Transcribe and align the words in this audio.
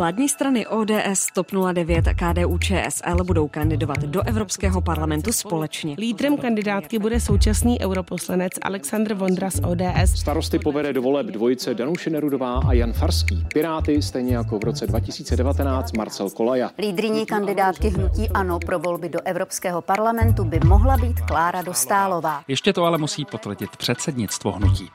Vládní 0.00 0.28
strany 0.28 0.66
ODS, 0.66 1.26
TOP 1.34 1.46
09 1.72 2.08
a 2.08 2.14
KDU 2.14 2.58
ČSL 2.58 3.24
budou 3.24 3.48
kandidovat 3.48 3.98
do 3.98 4.22
Evropského 4.26 4.80
parlamentu 4.80 5.32
společně. 5.32 5.94
Lídrem 5.98 6.36
kandidátky 6.36 6.98
bude 6.98 7.20
současný 7.20 7.80
europoslanec 7.80 8.52
Aleksandr 8.62 9.14
Vondra 9.14 9.50
z 9.50 9.60
ODS. 9.60 10.20
Starosty 10.20 10.58
povede 10.58 10.92
do 10.92 11.02
voleb 11.02 11.26
dvojice 11.26 11.74
Danuše 11.74 12.10
Nerudová 12.10 12.60
a 12.68 12.72
Jan 12.72 12.92
Farský. 12.92 13.46
Piráty 13.54 14.02
stejně 14.02 14.36
jako 14.36 14.58
v 14.58 14.64
roce 14.64 14.86
2019 14.86 15.92
Marcel 15.96 16.30
Kolaja. 16.30 16.70
Lídriní 16.78 17.26
kandidátky 17.26 17.88
hnutí 17.88 18.28
ANO 18.28 18.58
pro 18.58 18.78
volby 18.78 19.08
do 19.08 19.18
Evropského 19.24 19.82
parlamentu 19.82 20.44
by 20.44 20.60
mohla 20.64 20.96
být 20.96 21.20
Klára 21.20 21.62
Dostálová. 21.62 22.42
Ještě 22.48 22.72
to 22.72 22.84
ale 22.84 22.98
musí 22.98 23.24
potvrdit 23.24 23.76
předsednictvo 23.76 24.52
hnutí. 24.52 24.90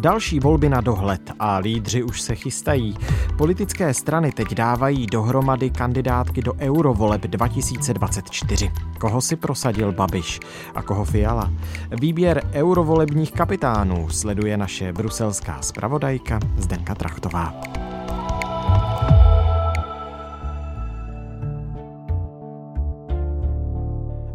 Další 0.00 0.40
volby 0.40 0.68
na 0.68 0.80
dohled 0.80 1.32
a 1.38 1.56
lídři 1.56 2.02
už 2.02 2.20
se 2.20 2.34
chystají. 2.34 2.96
Politické 3.38 3.94
strany 3.94 4.32
teď 4.32 4.54
dávají 4.54 5.06
dohromady 5.06 5.70
kandidátky 5.70 6.42
do 6.42 6.54
eurovoleb 6.54 7.22
2024. 7.22 8.70
Koho 8.98 9.20
si 9.20 9.36
prosadil 9.36 9.92
Babiš 9.92 10.40
a 10.74 10.82
koho 10.82 11.04
Fiala? 11.04 11.52
Výběr 12.00 12.42
eurovolebních 12.52 13.32
kapitánů 13.32 14.08
sleduje 14.08 14.56
naše 14.56 14.92
bruselská 14.92 15.62
zpravodajka 15.62 16.38
Zdenka 16.56 16.94
Trachtová. 16.94 17.54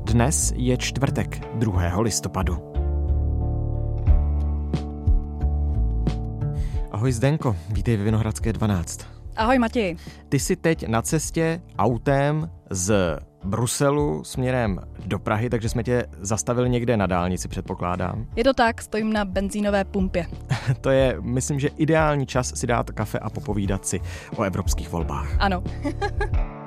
Dnes 0.04 0.54
je 0.56 0.78
čtvrtek 0.78 1.48
2. 1.56 2.00
listopadu. 2.02 2.75
Ahoj 7.06 7.12
Zdenko, 7.12 7.56
vítej 7.70 7.98
ve 7.98 8.04
Vinohradské 8.04 8.54
12. 8.54 9.06
Ahoj 9.36 9.60
Matěj. 9.60 9.96
Ty 10.30 10.40
jsi 10.40 10.56
teď 10.56 10.88
na 10.88 11.02
cestě 11.02 11.62
autem 11.78 12.50
z 12.70 13.18
Bruselu 13.44 14.24
směrem 14.24 14.80
do 15.06 15.20
Prahy, 15.20 15.50
takže 15.50 15.70
jsme 15.70 15.84
tě 15.84 16.06
zastavili 16.20 16.70
někde 16.70 16.98
na 16.98 17.08
dálnici, 17.08 17.48
předpokládám. 17.48 18.26
Je 18.36 18.44
to 18.44 18.54
tak, 18.54 18.82
stojím 18.82 19.14
na 19.14 19.26
benzínové 19.26 19.84
pumpě. 19.84 20.28
to 20.82 20.90
je, 20.90 21.18
myslím, 21.22 21.60
že 21.60 21.68
ideální 21.68 22.26
čas 22.26 22.54
si 22.56 22.68
dát 22.68 22.92
kafe 22.92 23.20
a 23.20 23.30
popovídat 23.30 23.86
si 23.86 24.02
o 24.36 24.44
evropských 24.44 24.90
volbách. 24.90 25.36
Ano. 25.40 25.64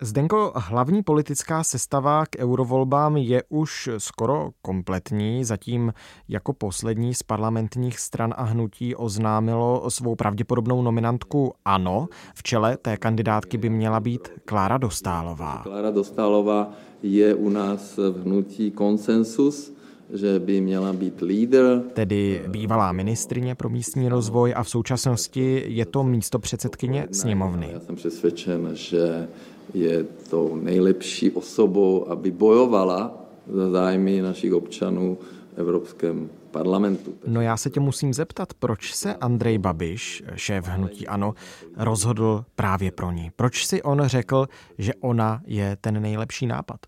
Zdenko, 0.00 0.52
hlavní 0.56 1.02
politická 1.02 1.64
sestava 1.64 2.26
k 2.26 2.38
eurovolbám 2.38 3.16
je 3.16 3.42
už 3.48 3.88
skoro 3.98 4.50
kompletní. 4.62 5.44
Zatím 5.44 5.92
jako 6.28 6.52
poslední 6.52 7.14
z 7.14 7.22
parlamentních 7.22 7.98
stran 7.98 8.34
a 8.36 8.42
hnutí 8.42 8.94
oznámilo 8.94 9.90
svou 9.90 10.14
pravděpodobnou 10.14 10.82
nominantku 10.82 11.52
ANO. 11.64 12.08
V 12.34 12.42
čele 12.42 12.76
té 12.76 12.96
kandidátky 12.96 13.58
by 13.58 13.70
měla 13.70 14.00
být 14.00 14.28
Klára 14.44 14.78
Dostálová. 14.78 15.60
Klára 15.62 15.90
Dostálová 15.90 16.70
je 17.02 17.34
u 17.34 17.48
nás 17.48 17.96
v 17.96 18.22
hnutí 18.22 18.70
konsensus 18.70 19.72
že 20.14 20.38
by 20.38 20.60
měla 20.60 20.92
být 20.92 21.20
lídr. 21.20 21.82
Tedy 21.92 22.44
bývalá 22.48 22.92
ministrině 22.92 23.54
pro 23.54 23.68
místní 23.68 24.08
rozvoj 24.08 24.54
a 24.56 24.62
v 24.62 24.68
současnosti 24.68 25.64
je 25.66 25.86
to 25.86 26.04
místo 26.04 26.38
předsedkyně 26.38 27.08
sněmovny. 27.12 27.68
Já 27.72 27.80
jsem 27.80 27.96
přesvědčen, 27.96 28.70
že 28.72 29.28
je 29.74 30.04
to 30.30 30.56
nejlepší 30.62 31.30
osobou, 31.30 32.10
aby 32.10 32.30
bojovala 32.30 33.14
za 33.52 33.70
zájmy 33.70 34.22
našich 34.22 34.52
občanů 34.52 35.18
v 35.56 35.58
Evropském 35.60 36.30
parlamentu. 36.50 37.14
No 37.26 37.40
já 37.40 37.56
se 37.56 37.70
tě 37.70 37.80
musím 37.80 38.14
zeptat, 38.14 38.54
proč 38.54 38.94
se 38.94 39.14
Andrej 39.14 39.58
Babiš, 39.58 40.22
šéf 40.34 40.68
hnutí 40.68 41.06
ANO, 41.06 41.34
rozhodl 41.76 42.44
právě 42.54 42.92
pro 42.92 43.12
ní? 43.12 43.30
Proč 43.36 43.66
si 43.66 43.82
on 43.82 44.02
řekl, 44.06 44.46
že 44.78 44.94
ona 45.00 45.40
je 45.46 45.76
ten 45.80 46.02
nejlepší 46.02 46.46
nápad? 46.46 46.80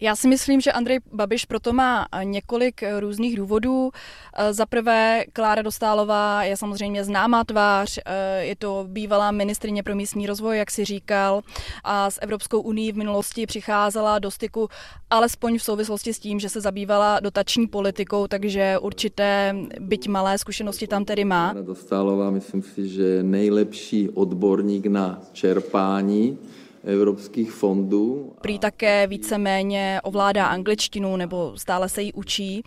Já 0.00 0.16
si 0.16 0.28
myslím, 0.28 0.60
že 0.60 0.72
Andrej 0.72 1.00
Babiš 1.12 1.44
proto 1.44 1.72
má 1.72 2.06
několik 2.22 2.82
různých 2.98 3.36
důvodů. 3.36 3.90
Eh, 4.36 4.52
za 4.52 4.66
prvé, 4.66 5.24
Klára 5.32 5.62
Dostálová 5.62 6.44
je 6.44 6.56
samozřejmě 6.56 7.04
známá 7.04 7.44
tvář, 7.44 7.98
eh, 8.04 8.44
je 8.44 8.56
to 8.56 8.86
bývalá 8.88 9.30
ministrině 9.30 9.82
pro 9.82 9.94
místní 9.94 10.26
rozvoj, 10.26 10.58
jak 10.58 10.70
si 10.70 10.84
říkal, 10.84 11.42
a 11.84 12.10
s 12.10 12.18
Evropskou 12.22 12.60
unii 12.60 12.92
v 12.92 12.96
minulosti 12.96 13.46
přicházela 13.46 14.18
do 14.18 14.30
styku 14.30 14.68
alespoň 15.10 15.58
v 15.58 15.62
souvislosti 15.62 16.14
s 16.14 16.18
tím, 16.18 16.40
že 16.40 16.48
se 16.48 16.60
zabývala 16.60 17.20
dotační 17.20 17.66
politikou, 17.66 18.26
takže 18.26 18.78
určité, 18.78 19.56
byť 19.80 20.08
malé 20.08 20.38
zkušenosti 20.38 20.86
tam 20.86 21.04
tedy 21.04 21.24
má. 21.24 21.50
Klára 21.50 21.66
Dostálová, 21.66 22.30
myslím 22.30 22.62
si, 22.62 22.88
že 22.88 23.02
je 23.02 23.22
nejlepší 23.22 24.08
odborník 24.08 24.86
na 24.86 25.22
čerpání 25.32 26.38
evropských 26.84 27.52
fondů. 27.52 28.32
Prý 28.40 28.58
také 28.58 29.06
víceméně 29.06 30.00
ovládá 30.02 30.46
angličtinu 30.46 31.16
nebo 31.16 31.52
stále 31.56 31.88
se 31.88 32.02
jí 32.02 32.12
učí. 32.12 32.62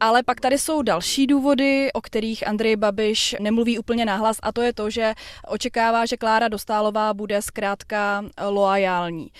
Ale 0.00 0.22
pak 0.22 0.40
tady 0.40 0.58
jsou 0.58 0.82
další 0.82 1.26
důvody, 1.26 1.92
o 1.92 2.00
kterých 2.00 2.48
Andrej 2.48 2.76
Babiš 2.76 3.36
nemluví 3.40 3.78
úplně 3.78 4.04
nahlas 4.04 4.36
a 4.42 4.52
to 4.52 4.62
je 4.62 4.72
to, 4.72 4.90
že 4.90 5.14
očekává, 5.48 6.06
že 6.06 6.16
Klára 6.16 6.48
Dostálová 6.48 7.14
bude 7.14 7.42
zkrátka 7.42 8.24
loajální 8.48 9.30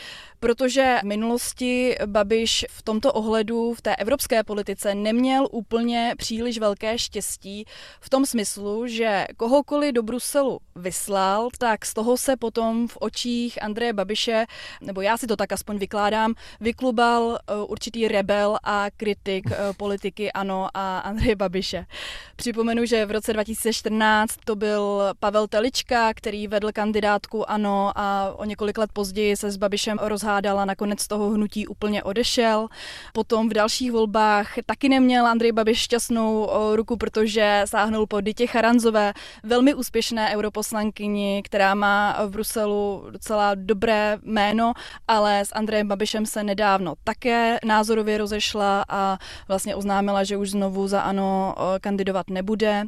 protože 0.44 0.99
v 1.03 1.06
minulosti 1.06 1.97
Babiš 2.06 2.66
v 2.71 2.82
tomto 2.82 3.12
ohledu 3.12 3.75
v 3.75 3.82
té 3.82 3.97
evropské 3.97 4.43
politice 4.43 4.94
neměl 4.94 5.49
úplně 5.50 6.15
příliš 6.19 6.59
velké 6.59 6.99
štěstí 6.99 7.65
v 8.00 8.10
tom 8.10 8.27
smyslu, 8.27 8.87
že 8.87 9.27
kohokoliv 9.37 9.93
do 9.94 10.03
Bruselu 10.03 10.60
vyslal, 10.77 11.49
tak 11.59 11.87
z 11.87 11.94
toho 11.94 12.16
se 12.16 12.37
potom 12.37 12.88
v 12.88 12.97
očích 13.00 13.62
Andreje 13.62 13.93
Babiše, 13.93 14.47
nebo 14.81 15.00
já 15.00 15.16
si 15.16 15.27
to 15.27 15.37
tak 15.37 15.53
aspoň 15.53 15.78
vykládám, 15.78 16.34
vyklubal 16.61 17.38
eh, 17.38 17.55
určitý 17.66 18.09
rebel 18.09 18.59
a 18.62 18.87
kritik 18.97 19.44
eh, 19.50 19.56
politiky 19.76 20.32
ANO 20.32 20.69
a 20.75 20.99
Andreje 20.99 21.37
Babiše. 21.37 21.87
Připomenu, 22.37 22.84
že 22.84 23.06
v 23.06 23.11
roce 23.11 23.32
2014 23.32 24.37
to 24.44 24.56
byl 24.56 25.03
Pavel 25.21 25.47
Telička, 25.47 26.15
který 26.15 26.49
vedl 26.49 26.72
kandidátku 26.72 27.50
ANO 27.50 27.93
a 27.97 28.34
o 28.37 28.44
několik 28.44 28.78
let 28.78 28.91
později 28.93 29.37
se 29.37 29.50
s 29.50 29.56
Babišem 29.56 29.99
rozhádal 30.03 30.34
hádala, 30.34 30.65
nakonec 30.65 31.06
toho 31.06 31.31
hnutí 31.31 31.67
úplně 31.67 32.03
odešel. 32.03 32.69
Potom 33.12 33.49
v 33.49 33.53
dalších 33.53 33.93
volbách 33.93 34.53
taky 34.67 34.89
neměl 34.89 35.27
Andrej 35.27 35.53
Babiš 35.53 35.78
šťastnou 35.78 36.50
ruku, 36.75 36.97
protože 36.97 37.62
sáhnul 37.65 38.06
po 38.06 38.21
Dytě 38.21 38.47
Charanzové, 38.47 39.12
velmi 39.43 39.75
úspěšné 39.75 40.37
europoslankyni, 40.37 41.43
která 41.44 41.75
má 41.75 42.19
v 42.27 42.31
Bruselu 42.31 43.06
docela 43.11 43.55
dobré 43.55 44.19
jméno, 44.23 44.73
ale 45.09 45.41
s 45.41 45.55
Andrejem 45.55 45.89
Babišem 45.89 46.27
se 46.27 46.44
nedávno 46.44 46.94
také 47.05 47.59
názorově 47.65 48.19
rozešla 48.19 48.84
a 48.89 49.19
vlastně 49.49 49.75
oznámila, 49.75 50.25
že 50.25 50.37
už 50.37 50.50
znovu 50.50 50.89
za 50.89 51.00
ANO 51.00 51.55
kandidovat 51.81 52.31
nebude. 52.31 52.84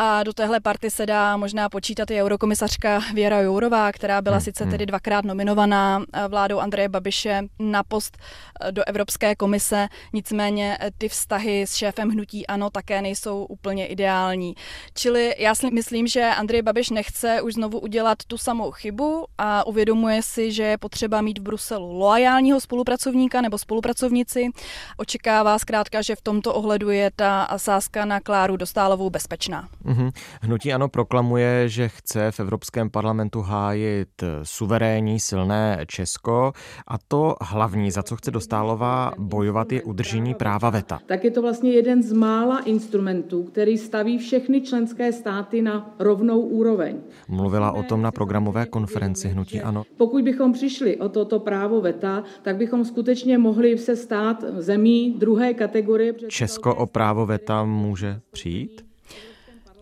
A 0.00 0.22
do 0.22 0.32
téhle 0.32 0.60
party 0.60 0.90
se 0.90 1.06
dá 1.06 1.36
možná 1.36 1.68
počítat 1.68 2.10
i 2.10 2.22
eurokomisařka 2.22 3.00
Věra 3.14 3.40
Jourová, 3.40 3.92
která 3.92 4.22
byla 4.22 4.36
hmm. 4.36 4.44
sice 4.44 4.64
hmm. 4.64 4.70
tedy 4.70 4.86
dvakrát 4.86 5.24
nominovaná 5.24 6.02
eh, 6.12 6.28
vládou 6.28 6.58
Andreje 6.58 6.88
Babiše 6.88 7.42
na 7.58 7.82
post 7.82 8.18
eh, 8.60 8.72
do 8.72 8.82
Evropské 8.86 9.34
komise, 9.34 9.88
nicméně 10.12 10.78
eh, 10.80 10.90
ty 10.98 11.08
vztahy 11.08 11.62
s 11.62 11.74
šéfem 11.74 12.10
hnutí 12.10 12.46
ANO 12.46 12.70
také 12.70 13.02
nejsou 13.02 13.44
úplně 13.44 13.86
ideální. 13.86 14.54
Čili 14.94 15.34
já 15.38 15.54
si 15.54 15.70
myslím, 15.70 16.06
že 16.06 16.24
Andrej 16.24 16.62
Babiš 16.62 16.90
nechce 16.90 17.42
už 17.42 17.54
znovu 17.54 17.78
udělat 17.78 18.18
tu 18.26 18.38
samou 18.38 18.70
chybu 18.70 19.26
a 19.38 19.66
uvědomuje 19.66 20.22
si, 20.22 20.52
že 20.52 20.62
je 20.62 20.78
potřeba 20.78 21.20
mít 21.20 21.38
v 21.38 21.42
Bruselu 21.42 21.92
loajálního 21.92 22.60
spolupracovníka 22.60 23.40
nebo 23.40 23.58
spolupracovnici. 23.58 24.48
Očekává 24.96 25.58
zkrátka, 25.58 26.02
že 26.02 26.16
v 26.16 26.20
tomto 26.20 26.54
ohledu 26.54 26.90
je 26.90 27.10
ta 27.16 27.48
sázka 27.56 28.04
na 28.04 28.20
Kláru 28.20 28.56
Dostálovou 28.56 29.10
bezpečná. 29.10 29.68
Mm-hmm. 29.88 30.10
Hnutí 30.42 30.72
ano 30.72 30.88
proklamuje, 30.88 31.68
že 31.68 31.88
chce 31.88 32.30
v 32.30 32.40
Evropském 32.40 32.90
parlamentu 32.90 33.40
hájit 33.40 34.08
suverénní, 34.42 35.20
silné 35.20 35.84
Česko 35.86 36.52
a 36.86 36.98
to 37.08 37.34
hlavní, 37.40 37.90
za 37.90 38.02
co 38.02 38.16
chce 38.16 38.30
Dostálová 38.30 39.12
bojovat, 39.18 39.72
je 39.72 39.82
udržení 39.82 40.34
práva 40.34 40.70
VETA. 40.70 41.00
Tak 41.06 41.24
je 41.24 41.30
to 41.30 41.42
vlastně 41.42 41.72
jeden 41.72 42.02
z 42.02 42.12
mála 42.12 42.58
instrumentů, 42.58 43.42
který 43.42 43.78
staví 43.78 44.18
všechny 44.18 44.60
členské 44.60 45.12
státy 45.12 45.62
na 45.62 45.94
rovnou 45.98 46.40
úroveň. 46.40 46.96
Mluvila 47.28 47.72
o 47.72 47.82
tom 47.82 48.02
na 48.02 48.10
programové 48.10 48.66
konferenci 48.66 49.28
Hnutí 49.28 49.60
ano. 49.60 49.84
Pokud 49.96 50.24
bychom 50.24 50.52
přišli 50.52 50.96
o 50.96 51.08
toto 51.08 51.40
právo 51.40 51.80
VETA, 51.80 52.22
tak 52.42 52.56
bychom 52.56 52.84
skutečně 52.84 53.38
mohli 53.38 53.78
se 53.78 53.96
stát 53.96 54.44
zemí 54.58 55.14
druhé 55.18 55.54
kategorie. 55.54 56.14
Česko 56.28 56.74
o 56.74 56.86
právo 56.86 57.26
VETA 57.26 57.64
může 57.64 58.20
přijít? 58.30 58.87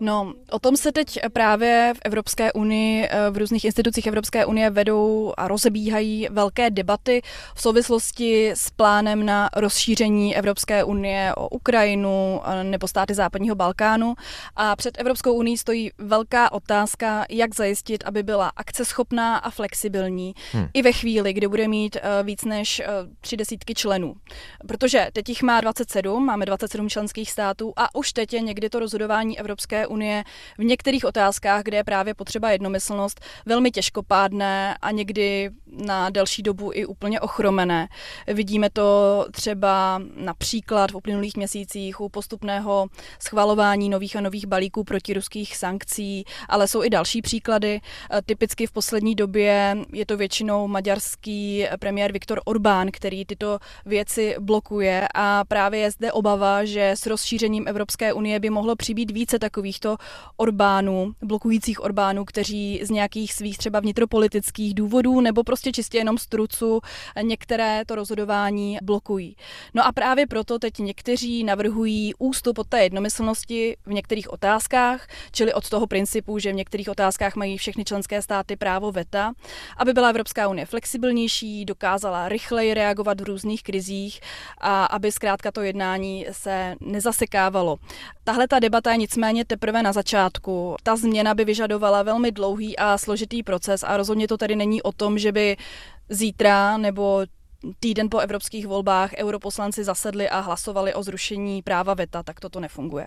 No, 0.00 0.32
o 0.50 0.58
tom 0.58 0.76
se 0.76 0.93
teď 0.93 1.19
právě 1.32 1.93
v 1.96 2.00
Evropské 2.04 2.52
unii, 2.52 3.08
eh, 3.10 3.31
v 3.31 3.37
různých 3.37 3.64
institucích 3.64 4.06
Evropské 4.06 4.46
unie 4.46 4.70
vedou 4.70 5.32
a 5.37 5.48
rozebíhají 5.48 6.28
velké 6.31 6.70
debaty 6.70 7.22
v 7.54 7.62
souvislosti 7.62 8.50
s 8.50 8.70
plánem 8.70 9.26
na 9.26 9.48
rozšíření 9.56 10.37
Evropské 10.37 10.84
unie 10.84 11.34
o 11.34 11.48
Ukrajinu 11.48 12.40
nebo 12.62 12.88
státy 12.88 13.14
západního 13.14 13.54
Balkánu. 13.54 14.14
A 14.56 14.76
před 14.76 14.98
Evropskou 14.98 15.32
unii 15.32 15.58
stojí 15.58 15.90
velká 15.98 16.52
otázka, 16.52 17.25
jak 17.31 17.54
zajistit, 17.54 18.04
aby 18.06 18.22
byla 18.22 18.52
akceschopná 18.56 19.37
a 19.37 19.50
flexibilní 19.50 20.34
hmm. 20.52 20.66
i 20.75 20.82
ve 20.82 20.93
chvíli, 20.93 21.32
kdy 21.32 21.48
bude 21.48 21.69
mít 21.69 21.96
eh, 21.96 22.22
víc 22.22 22.44
než 22.44 22.81
eh, 22.81 22.87
tři 23.20 23.37
desítky 23.37 23.75
členů. 23.75 24.14
Protože 24.69 25.08
teď 25.12 25.28
jich 25.28 25.43
má 25.43 25.60
27, 25.60 26.26
máme 26.26 26.46
27 26.46 26.88
členských 26.88 27.31
států 27.31 27.72
a 27.76 27.94
už 27.94 28.12
teď 28.12 28.32
je 28.32 28.40
někdy 28.40 28.70
to 28.70 28.78
rozhodování 28.78 29.38
Evropské 29.38 29.85
unie 29.86 30.24
v 30.58 30.64
některých 30.64 31.04
otázkách, 31.04 31.62
kde 31.62 31.76
je 31.76 31.84
právě 31.84 32.14
potřeba 32.14 32.50
jednomyslnost, 32.50 33.20
velmi 33.46 33.70
těžkopádné 33.70 34.76
a 34.82 34.90
někdy 34.90 35.50
na 35.66 36.10
delší 36.10 36.42
dobu 36.42 36.70
i 36.74 36.86
úplně 36.86 37.20
ochromené. 37.20 37.88
Vidíme 38.26 38.70
to 38.70 39.26
třeba 39.32 40.00
například 40.16 40.90
v 40.90 40.94
uplynulých 40.94 41.36
měsících 41.36 42.00
u 42.00 42.08
postupného 42.08 42.86
schvalování 43.22 43.88
nových 43.88 44.16
a 44.16 44.20
nových 44.20 44.46
balíků 44.46 44.84
proti 44.84 45.14
ruských 45.14 45.56
sankcí, 45.56 46.24
ale 46.48 46.68
jsou 46.68 46.84
i 46.84 46.90
další 46.90 47.22
příklady. 47.22 47.80
Typicky 48.26 48.66
v 48.66 48.72
poslední 48.72 49.14
době 49.14 49.76
je 49.92 50.06
to 50.06 50.16
většinou 50.16 50.68
maďarský 50.68 51.66
premiér 51.78 52.12
Viktor 52.12 52.40
Orbán, 52.44 52.90
který 52.90 53.24
tyto 53.24 53.58
věci 53.86 54.36
blokuje 54.40 55.08
a 55.14 55.44
právě 55.44 55.80
je 55.80 55.90
zde 55.90 56.12
obava, 56.12 56.64
že 56.64 56.90
s 56.90 57.06
rozšířením 57.06 57.68
Evropské 57.68 58.12
unie 58.12 58.40
by 58.40 58.50
mohlo 58.50 58.76
přibýt 58.76 59.10
více 59.10 59.38
takových 59.38 59.75
takovýchto 59.81 59.96
Orbánů, 60.37 61.12
blokujících 61.23 61.81
Orbánů, 61.81 62.25
kteří 62.25 62.81
z 62.84 62.90
nějakých 62.90 63.34
svých 63.34 63.58
třeba 63.58 63.81
vnitropolitických 63.81 64.75
důvodů 64.75 65.20
nebo 65.20 65.44
prostě 65.44 65.73
čistě 65.73 65.99
jenom 65.99 66.19
z 66.19 66.26
trucu 66.26 66.81
některé 67.23 67.84
to 67.87 67.94
rozhodování 67.94 68.78
blokují. 68.82 69.37
No 69.75 69.87
a 69.87 69.93
právě 69.93 70.26
proto 70.26 70.58
teď 70.58 70.78
někteří 70.78 71.44
navrhují 71.44 72.14
ústup 72.19 72.58
od 72.58 72.69
té 72.69 72.82
jednomyslnosti 72.82 73.76
v 73.87 73.93
některých 73.93 74.32
otázkách, 74.32 75.06
čili 75.32 75.55
od 75.55 75.69
toho 75.69 75.87
principu, 75.87 76.38
že 76.38 76.52
v 76.52 76.55
některých 76.55 76.88
otázkách 76.88 77.37
mají 77.37 77.58
všechny 77.58 77.84
členské 77.84 78.22
státy 78.22 78.56
právo 78.56 78.93
veta, 78.93 79.32
aby 79.76 79.93
byla 79.93 80.08
Evropská 80.08 80.49
unie 80.49 80.67
flexibilnější, 80.67 81.64
dokázala 81.64 82.29
rychleji 82.29 82.75
reagovat 82.75 83.20
v 83.20 83.25
různých 83.25 83.62
krizích 83.62 84.20
a 84.58 84.84
aby 84.84 85.12
zkrátka 85.12 85.52
to 85.52 85.62
jednání 85.62 86.26
se 86.31 86.75
nezasekávalo. 86.81 87.76
Tahle 88.25 88.49
ta 88.49 88.58
debata 88.58 88.90
je 88.90 88.96
nicméně 88.96 89.44
teprve 89.44 89.65
na 89.72 89.92
začátku. 89.92 90.76
Ta 90.82 90.96
změna 90.96 91.34
by 91.34 91.44
vyžadovala 91.44 92.02
velmi 92.02 92.32
dlouhý 92.32 92.78
a 92.78 92.98
složitý 92.98 93.42
proces 93.42 93.82
a 93.82 93.96
rozhodně 93.96 94.28
to 94.28 94.36
tady 94.36 94.56
není 94.56 94.82
o 94.82 94.92
tom, 94.92 95.18
že 95.18 95.32
by 95.32 95.56
zítra 96.08 96.76
nebo 96.76 97.22
týden 97.80 98.10
po 98.10 98.18
evropských 98.18 98.66
volbách 98.66 99.10
europoslanci 99.16 99.84
zasedli 99.84 100.28
a 100.28 100.40
hlasovali 100.40 100.94
o 100.94 101.02
zrušení 101.02 101.62
práva 101.62 101.94
VETA, 101.94 102.22
tak 102.22 102.40
toto 102.40 102.60
nefunguje. 102.60 103.06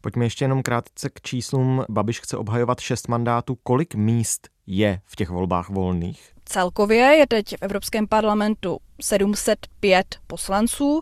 Pojďme 0.00 0.24
ještě 0.24 0.44
jenom 0.44 0.62
krátce 0.62 1.10
k 1.10 1.20
číslům. 1.20 1.84
Babiš 1.88 2.20
chce 2.20 2.36
obhajovat 2.36 2.80
šest 2.80 3.08
mandátů. 3.08 3.58
Kolik 3.62 3.94
míst 3.94 4.48
je 4.66 5.00
v 5.06 5.16
těch 5.16 5.30
volbách 5.30 5.68
volných? 5.68 6.32
Celkově 6.44 6.98
je 6.98 7.26
teď 7.26 7.56
v 7.56 7.62
Evropském 7.62 8.06
parlamentu 8.08 8.78
705 9.00 10.18
poslanců. 10.26 11.00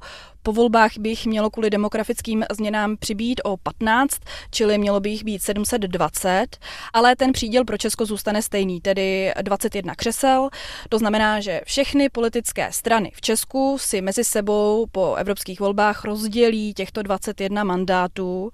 Po 0.48 0.52
volbách 0.52 0.90
by 0.98 1.08
jich 1.08 1.26
mělo 1.26 1.50
kvůli 1.50 1.70
demografickým 1.70 2.44
změnám 2.50 2.96
přibít 2.96 3.40
o 3.44 3.56
15, 3.56 4.16
čili 4.50 4.78
mělo 4.78 5.00
by 5.00 5.10
jich 5.10 5.24
být 5.24 5.42
720, 5.42 6.46
ale 6.92 7.16
ten 7.16 7.32
příděl 7.32 7.64
pro 7.64 7.76
Česko 7.76 8.06
zůstane 8.06 8.42
stejný, 8.42 8.80
tedy 8.80 9.32
21 9.42 9.94
křesel. 9.94 10.48
To 10.88 10.98
znamená, 10.98 11.40
že 11.40 11.60
všechny 11.64 12.08
politické 12.08 12.72
strany 12.72 13.12
v 13.14 13.20
Česku 13.20 13.76
si 13.80 14.00
mezi 14.00 14.24
sebou 14.24 14.86
po 14.92 15.14
evropských 15.14 15.60
volbách 15.60 16.04
rozdělí 16.04 16.74
těchto 16.74 17.02
21 17.02 17.64
mandátů. 17.64 18.50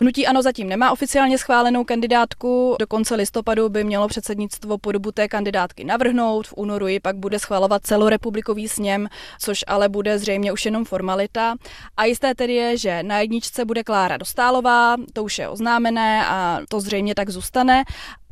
Hnutí 0.00 0.26
ANO 0.26 0.42
zatím 0.42 0.68
nemá 0.68 0.92
oficiálně 0.92 1.38
schválenou 1.38 1.84
kandidátku, 1.84 2.76
do 2.78 2.86
konce 2.86 3.14
listopadu 3.14 3.68
by 3.68 3.84
mělo 3.84 4.08
předsednictvo 4.08 4.78
po 4.78 4.92
dobu 4.92 5.12
té 5.12 5.28
kandidátky 5.28 5.84
navrhnout, 5.84 6.46
v 6.46 6.54
únoru 6.56 6.86
ji 6.86 7.00
pak 7.00 7.16
bude 7.16 7.38
schvalovat 7.38 7.86
celorepublikový 7.86 8.68
sněm, 8.68 9.08
což 9.40 9.64
ale 9.66 9.88
bude 9.88 10.18
zřejmě 10.18 10.52
už 10.52 10.64
jenom 10.64 10.84
formalita 10.84 11.35
světa. 11.36 11.54
A 11.96 12.04
jisté 12.04 12.34
tedy 12.34 12.54
je, 12.54 12.78
že 12.78 13.02
na 13.02 13.20
jedničce 13.20 13.64
bude 13.64 13.84
Klára 13.84 14.16
Dostálová, 14.16 14.96
to 15.12 15.24
už 15.24 15.38
je 15.38 15.48
oznámené 15.48 16.26
a 16.26 16.60
to 16.68 16.80
zřejmě 16.80 17.14
tak 17.14 17.30
zůstane. 17.30 17.84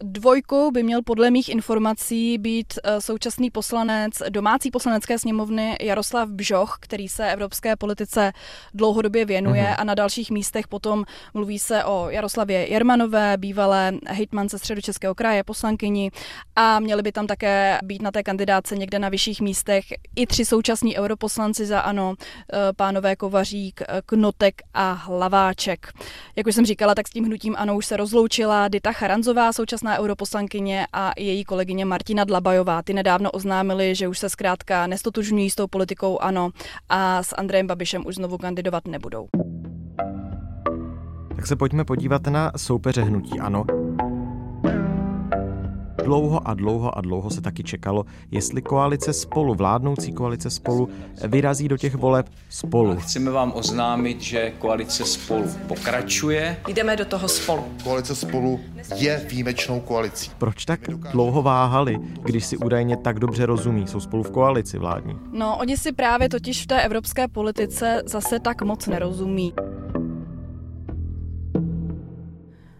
Dvojkou 0.02 0.70
by 0.70 0.82
měl 0.82 1.02
podle 1.02 1.30
mých 1.30 1.48
informací 1.48 2.38
být 2.38 2.74
eh, 2.84 3.00
současný 3.00 3.50
poslanec 3.50 4.12
domácí 4.28 4.70
poslanecké 4.70 5.18
sněmovny 5.18 5.76
Jaroslav 5.80 6.28
Bžoch, 6.28 6.76
který 6.80 7.08
se 7.08 7.32
evropské 7.32 7.76
politice 7.76 8.32
dlouhodobě 8.74 9.24
věnuje 9.24 9.62
mm-hmm. 9.62 9.76
a 9.78 9.84
na 9.84 9.94
dalších 9.94 10.30
místech 10.30 10.68
potom 10.68 11.04
mluví 11.34 11.58
se 11.58 11.84
o 11.84 12.10
Jaroslavě 12.10 12.70
Jermanové, 12.70 13.36
bývalé 13.36 13.92
hejtmance 14.06 14.58
středočeského 14.58 15.14
kraje, 15.14 15.44
poslankyni 15.44 16.10
a 16.56 16.80
měli 16.80 17.02
by 17.02 17.12
tam 17.12 17.26
také 17.26 17.78
být 17.84 18.02
na 18.02 18.10
té 18.10 18.22
kandidáce 18.22 18.76
někde 18.76 18.98
na 18.98 19.08
vyšších 19.08 19.40
místech 19.40 19.84
i 20.16 20.26
tři 20.26 20.44
současní 20.44 20.98
europoslanci 20.98 21.66
za 21.66 21.80
ANO, 21.80 22.14
eh, 22.18 22.72
pánové 22.94 23.16
Kovařík, 23.16 23.80
eh, 23.80 24.02
Knotek 24.06 24.62
a 24.74 24.92
Hlaváček. 24.92 25.92
Jak 26.36 26.46
už 26.46 26.54
jsem 26.54 26.66
říkala, 26.66 26.94
tak 26.94 27.08
s 27.08 27.10
tím 27.10 27.24
hnutím 27.24 27.54
ANO 27.58 27.76
už 27.76 27.86
se 27.86 27.96
rozloučila 27.96 28.68
Dita 28.68 28.92
Charanzová, 28.92 29.52
současná 29.52 29.98
europoslankyně 29.98 30.86
a 30.92 31.12
její 31.18 31.44
kolegyně 31.44 31.84
Martina 31.84 32.24
Dlabajová. 32.24 32.82
Ty 32.82 32.94
nedávno 32.94 33.30
oznámili, 33.30 33.94
že 33.94 34.08
už 34.08 34.18
se 34.18 34.28
zkrátka 34.28 34.86
nestotužňují 34.86 35.50
s 35.50 35.54
tou 35.54 35.66
politikou 35.66 36.18
ANO 36.18 36.50
a 36.88 37.22
s 37.22 37.34
Andrejem 37.34 37.66
Babišem 37.66 38.06
už 38.06 38.14
znovu 38.14 38.38
kandidovat 38.38 38.86
nebudou. 38.86 39.28
Tak 41.36 41.46
se 41.46 41.56
pojďme 41.56 41.84
podívat 41.84 42.26
na 42.26 42.52
soupeře 42.56 43.02
hnutí 43.02 43.40
ANO. 43.40 43.83
Dlouho 46.02 46.48
a 46.48 46.54
dlouho 46.54 46.98
a 46.98 47.00
dlouho 47.00 47.30
se 47.30 47.40
taky 47.40 47.62
čekalo, 47.62 48.04
jestli 48.30 48.62
koalice 48.62 49.12
spolu, 49.12 49.54
vládnoucí 49.54 50.12
koalice 50.12 50.50
spolu, 50.50 50.88
vyrazí 51.28 51.68
do 51.68 51.76
těch 51.76 51.94
voleb 51.94 52.26
spolu. 52.48 52.90
A 52.90 52.94
chceme 52.94 53.30
vám 53.30 53.52
oznámit, 53.54 54.20
že 54.20 54.50
koalice 54.58 55.04
spolu 55.04 55.44
pokračuje. 55.68 56.56
Jdeme 56.68 56.96
do 56.96 57.04
toho 57.04 57.28
spolu. 57.28 57.64
Koalice 57.84 58.14
spolu 58.14 58.60
je 58.96 59.26
výjimečnou 59.30 59.80
koalicí. 59.80 60.30
Proč 60.38 60.64
tak 60.64 60.80
dlouho 61.12 61.42
váhali, 61.42 61.98
když 62.22 62.46
si 62.46 62.56
údajně 62.56 62.96
tak 62.96 63.18
dobře 63.18 63.46
rozumí? 63.46 63.86
Jsou 63.86 64.00
spolu 64.00 64.22
v 64.22 64.30
koalici 64.30 64.78
vládní. 64.78 65.18
No, 65.32 65.56
oni 65.58 65.76
si 65.76 65.92
právě 65.92 66.28
totiž 66.28 66.62
v 66.62 66.66
té 66.66 66.82
evropské 66.82 67.28
politice 67.28 68.02
zase 68.06 68.40
tak 68.40 68.62
moc 68.62 68.86
nerozumí. 68.86 69.52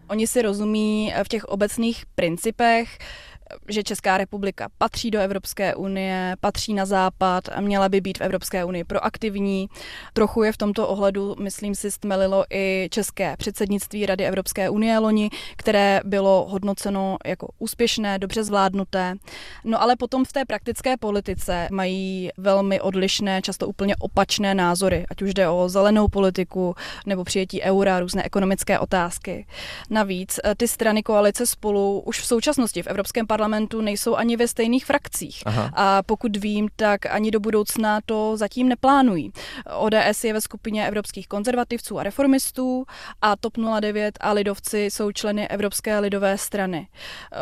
Oni 0.09 0.27
si 0.27 0.41
rozumí 0.41 1.13
v 1.23 1.27
těch 1.27 1.45
obecných 1.45 2.05
principech, 2.15 2.97
že 3.67 3.83
Česká 3.83 4.17
republika 4.17 4.67
patří 4.77 5.11
do 5.11 5.19
Evropské 5.19 5.75
unie, 5.75 6.35
patří 6.39 6.73
na 6.73 6.85
západ 6.85 7.49
a 7.55 7.61
měla 7.61 7.89
by 7.89 8.01
být 8.01 8.17
v 8.17 8.21
Evropské 8.21 8.65
unii 8.65 8.83
proaktivní. 8.83 9.67
Trochu 10.13 10.43
je 10.43 10.51
v 10.51 10.57
tomto 10.57 10.87
ohledu, 10.87 11.35
myslím 11.39 11.75
si, 11.75 11.91
stmelilo 11.91 12.45
i 12.49 12.87
české 12.91 13.37
předsednictví 13.37 14.05
Rady 14.05 14.25
Evropské 14.25 14.69
unie 14.69 14.99
loni, 14.99 15.29
které 15.57 16.01
bylo 16.05 16.45
hodnoceno 16.49 17.17
jako 17.25 17.47
úspěšné, 17.59 18.19
dobře 18.19 18.43
zvládnuté. 18.43 19.15
No 19.63 19.81
ale 19.81 19.95
potom 19.95 20.25
v 20.25 20.33
té 20.33 20.45
praktické 20.45 20.97
politice 20.97 21.67
mají 21.71 22.29
velmi 22.37 22.81
odlišné, 22.81 23.41
často 23.41 23.67
úplně 23.67 23.95
opačné 23.95 24.55
názory, 24.55 25.05
ať 25.09 25.21
už 25.21 25.33
jde 25.33 25.49
o 25.49 25.69
zelenou 25.69 26.07
politiku 26.07 26.75
nebo 27.05 27.23
přijetí 27.23 27.61
eura, 27.61 27.99
různé 27.99 28.23
ekonomické 28.23 28.79
otázky. 28.79 29.45
Navíc 29.89 30.39
eh, 30.43 30.55
ty 30.55 30.67
strany 30.67 31.03
koalice 31.03 31.45
spolu 31.45 31.99
už 31.99 32.19
v 32.19 32.25
současnosti 32.25 32.83
v 32.83 32.87
Evropském 32.87 33.27
parlamentu 33.27 33.44
nejsou 33.81 34.15
ani 34.15 34.37
ve 34.37 34.47
stejných 34.47 34.85
frakcích. 34.85 35.43
Aha. 35.45 35.71
A 35.73 36.03
pokud 36.03 36.37
vím, 36.37 36.67
tak 36.75 37.05
ani 37.05 37.31
do 37.31 37.39
budoucna 37.39 37.99
to 38.05 38.37
zatím 38.37 38.69
neplánují. 38.69 39.31
ODS 39.77 40.23
je 40.23 40.33
ve 40.33 40.41
skupině 40.41 40.87
evropských 40.87 41.27
konzervativců 41.27 41.99
a 41.99 42.03
reformistů 42.03 42.85
a 43.21 43.35
TOP 43.35 43.53
09 43.79 44.17
a 44.21 44.31
Lidovci 44.31 44.85
jsou 44.85 45.11
členy 45.11 45.47
Evropské 45.47 45.99
lidové 45.99 46.37
strany. 46.37 46.87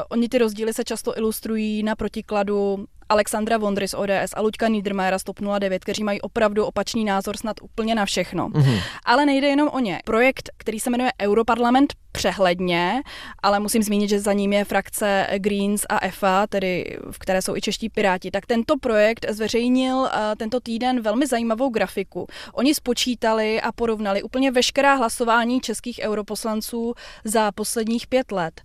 Oni 0.10 0.30
ty 0.30 0.38
rozdíly 0.38 0.74
se 0.74 0.84
často 0.84 1.18
ilustrují 1.18 1.84
na 1.84 1.96
protikladu 1.96 2.86
Alexandra 3.10 3.58
Vondry 3.58 3.88
z 3.88 3.94
ODS 3.94 4.34
a 4.36 4.42
Luďka 4.42 4.68
Niedermayera 4.68 5.20
z 5.20 5.24
TOP 5.24 5.40
09, 5.60 5.84
kteří 5.84 6.04
mají 6.04 6.22
opravdu 6.22 6.66
opačný 6.66 7.06
názor 7.06 7.38
snad 7.38 7.58
úplně 7.62 7.96
na 7.96 8.06
všechno. 8.06 8.50
Mm-hmm. 8.50 8.82
Ale 9.06 9.26
nejde 9.26 9.48
jenom 9.48 9.70
o 9.70 9.80
ně. 9.80 10.00
Projekt, 10.06 10.50
který 10.58 10.80
se 10.80 10.90
jmenuje 10.90 11.12
Europarlament 11.22 11.94
přehledně, 12.14 13.02
ale 13.44 13.60
musím 13.60 13.84
zmínit, 13.84 14.10
že 14.10 14.20
za 14.20 14.34
ním 14.34 14.54
je 14.54 14.66
frakce 14.66 15.28
Greens 15.38 15.86
a 15.90 16.06
EFA, 16.06 16.48
tedy 16.48 16.98
v 17.12 17.20
které 17.20 17.42
jsou 17.42 17.56
i 17.56 17.62
čeští 17.62 17.90
piráti, 17.90 18.32
tak 18.32 18.46
tento 18.46 18.78
projekt 18.78 19.26
zveřejnil 19.30 20.06
eh, 20.06 20.36
tento 20.36 20.60
týden 20.60 21.02
velmi 21.02 21.28
zajímavou 21.28 21.70
grafiku. 21.70 22.28
Oni 22.54 22.76
spočítali 22.76 23.62
a 23.62 23.72
porovnali 23.72 24.24
úplně 24.24 24.52
veškerá 24.52 24.96
hlasování 24.96 25.62
českých 25.62 26.00
europoslanců 26.04 26.94
za 27.24 27.52
posledních 27.52 28.08
pět 28.08 28.32
let. 28.32 28.62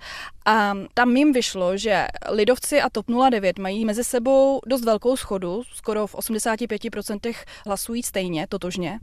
A 0.49 0.75
tam 0.95 1.17
jim 1.17 1.33
vyšlo, 1.33 1.77
že 1.77 2.07
Lidovci 2.31 2.81
a 2.81 2.91
TOP 2.91 3.07
09 3.31 3.59
mají 3.59 3.85
mezi 3.85 4.05
sebou 4.05 4.61
dost 4.67 4.85
velkou 4.85 5.17
schodu, 5.17 5.63
skoro 5.75 6.07
v 6.07 6.15
85% 6.15 7.35
hlasují 7.67 8.03
stejně, 8.03 8.47
totožně. 8.49 8.99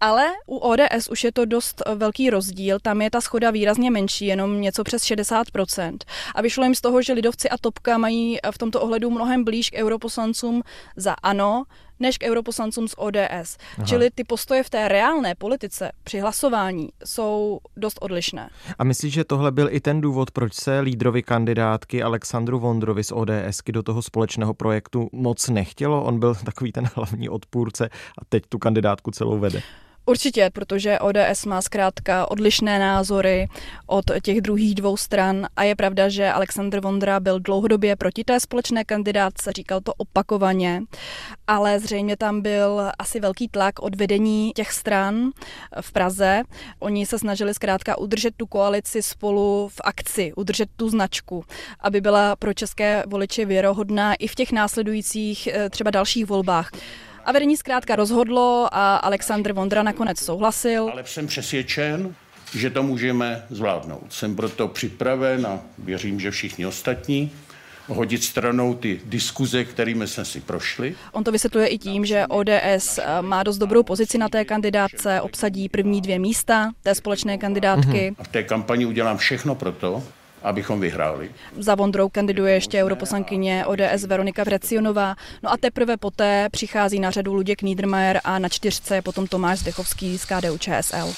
Ale 0.00 0.26
u 0.46 0.56
ODS 0.56 1.08
už 1.10 1.24
je 1.24 1.32
to 1.32 1.44
dost 1.44 1.82
velký 1.94 2.30
rozdíl, 2.30 2.78
tam 2.82 3.02
je 3.02 3.10
ta 3.10 3.20
schoda 3.20 3.50
výrazně 3.50 3.85
menší, 3.90 4.26
jenom 4.26 4.60
něco 4.60 4.84
přes 4.84 5.02
60%. 5.02 5.96
A 6.34 6.42
vyšlo 6.42 6.64
jim 6.64 6.74
z 6.74 6.80
toho, 6.80 7.02
že 7.02 7.12
Lidovci 7.12 7.48
a 7.48 7.58
Topka 7.58 7.98
mají 7.98 8.38
v 8.50 8.58
tomto 8.58 8.80
ohledu 8.80 9.10
mnohem 9.10 9.44
blíž 9.44 9.70
k 9.70 9.74
europoslancům 9.74 10.62
za 10.96 11.12
ANO, 11.22 11.64
než 12.00 12.18
k 12.18 12.22
europoslancům 12.22 12.88
z 12.88 12.94
ODS. 12.96 13.56
Aha. 13.76 13.86
Čili 13.86 14.10
ty 14.14 14.24
postoje 14.24 14.62
v 14.62 14.70
té 14.70 14.88
reálné 14.88 15.34
politice 15.34 15.92
při 16.04 16.20
hlasování 16.20 16.88
jsou 17.04 17.58
dost 17.76 17.98
odlišné. 18.00 18.50
A 18.78 18.84
myslíš, 18.84 19.14
že 19.14 19.24
tohle 19.24 19.52
byl 19.52 19.68
i 19.70 19.80
ten 19.80 20.00
důvod, 20.00 20.30
proč 20.30 20.54
se 20.54 20.80
lídrovi 20.80 21.22
kandidátky 21.22 22.02
Alexandru 22.02 22.58
Vondrovi 22.58 23.04
z 23.04 23.12
ODSky 23.12 23.72
do 23.72 23.82
toho 23.82 24.02
společného 24.02 24.54
projektu 24.54 25.08
moc 25.12 25.48
nechtělo? 25.48 26.04
On 26.04 26.18
byl 26.18 26.34
takový 26.34 26.72
ten 26.72 26.88
hlavní 26.94 27.28
odpůrce 27.28 27.88
a 28.18 28.24
teď 28.28 28.42
tu 28.48 28.58
kandidátku 28.58 29.10
celou 29.10 29.38
vede. 29.38 29.62
Určitě, 30.08 30.50
protože 30.52 30.98
ODS 30.98 31.44
má 31.46 31.62
zkrátka 31.62 32.30
odlišné 32.30 32.78
názory 32.78 33.48
od 33.86 34.04
těch 34.22 34.40
druhých 34.40 34.74
dvou 34.74 34.96
stran 34.96 35.46
a 35.56 35.62
je 35.62 35.76
pravda, 35.76 36.08
že 36.08 36.32
Aleksandr 36.32 36.80
Vondra 36.80 37.20
byl 37.20 37.40
dlouhodobě 37.40 37.96
proti 37.96 38.24
té 38.24 38.40
společné 38.40 38.84
kandidátce, 38.84 39.52
říkal 39.52 39.80
to 39.80 39.94
opakovaně, 39.94 40.82
ale 41.46 41.80
zřejmě 41.80 42.16
tam 42.16 42.40
byl 42.40 42.90
asi 42.98 43.20
velký 43.20 43.48
tlak 43.48 43.78
od 43.82 43.94
vedení 43.94 44.52
těch 44.54 44.72
stran 44.72 45.30
v 45.80 45.92
Praze. 45.92 46.42
Oni 46.78 47.06
se 47.06 47.18
snažili 47.18 47.54
zkrátka 47.54 47.98
udržet 47.98 48.34
tu 48.36 48.46
koalici 48.46 49.02
spolu 49.02 49.68
v 49.68 49.80
akci, 49.84 50.32
udržet 50.36 50.68
tu 50.76 50.88
značku, 50.88 51.44
aby 51.80 52.00
byla 52.00 52.36
pro 52.36 52.54
české 52.54 53.02
voliče 53.06 53.44
věrohodná 53.44 54.14
i 54.14 54.28
v 54.28 54.34
těch 54.34 54.52
následujících 54.52 55.46
eh, 55.46 55.70
třeba 55.70 55.90
dalších 55.90 56.26
volbách. 56.26 56.70
A 57.26 57.32
vedení 57.32 57.56
zkrátka 57.56 57.96
rozhodlo 57.96 58.68
a 58.72 58.96
Aleksandr 58.96 59.52
Vondra 59.52 59.82
nakonec 59.82 60.18
souhlasil. 60.18 60.88
Ale 60.92 61.04
jsem 61.06 61.26
přesvědčen, 61.26 62.14
že 62.54 62.70
to 62.70 62.82
můžeme 62.82 63.46
zvládnout. 63.50 64.06
Jsem 64.10 64.36
proto 64.36 64.68
připraven 64.68 65.46
a 65.46 65.60
věřím, 65.78 66.20
že 66.20 66.30
všichni 66.30 66.66
ostatní 66.66 67.30
hodit 67.88 68.24
stranou 68.24 68.74
ty 68.74 69.00
diskuze, 69.04 69.64
kterými 69.64 70.06
jsme 70.06 70.24
si 70.24 70.40
prošli. 70.40 70.94
On 71.12 71.24
to 71.24 71.32
vysvětluje 71.32 71.66
i 71.66 71.78
tím, 71.78 72.04
že 72.04 72.26
ODS 72.26 72.98
eh, 72.98 73.22
má 73.22 73.42
dost 73.42 73.58
dobrou 73.58 73.82
pozici 73.82 74.18
na 74.18 74.28
té 74.28 74.44
kandidátce, 74.44 75.20
obsadí 75.20 75.68
první 75.68 76.00
dvě 76.00 76.18
místa 76.18 76.72
té 76.82 76.94
společné 76.94 77.38
kandidátky. 77.38 78.14
A 78.18 78.24
v 78.24 78.28
té 78.28 78.42
kampani 78.42 78.86
udělám 78.86 79.18
všechno 79.18 79.54
pro 79.54 79.72
to, 79.72 80.02
abychom 80.42 80.80
vyhráli. 80.80 81.30
Za 81.58 81.74
Vondrou 81.74 82.08
kandiduje 82.08 82.54
ještě 82.54 82.84
europoslankyně 82.84 83.66
ODS 83.66 84.04
Veronika 84.06 84.44
Vrecionová. 84.44 85.16
No 85.42 85.52
a 85.52 85.56
teprve 85.56 85.96
poté 85.96 86.48
přichází 86.52 87.00
na 87.00 87.10
řadu 87.10 87.34
Luděk 87.34 87.62
Niedermayer 87.62 88.20
a 88.24 88.38
na 88.38 88.48
čtyřce 88.48 88.94
je 88.94 89.02
potom 89.02 89.26
Tomáš 89.26 89.58
Zdechovský 89.58 90.18
z 90.18 90.24
KDU 90.24 90.58
ČSL. 90.58 91.12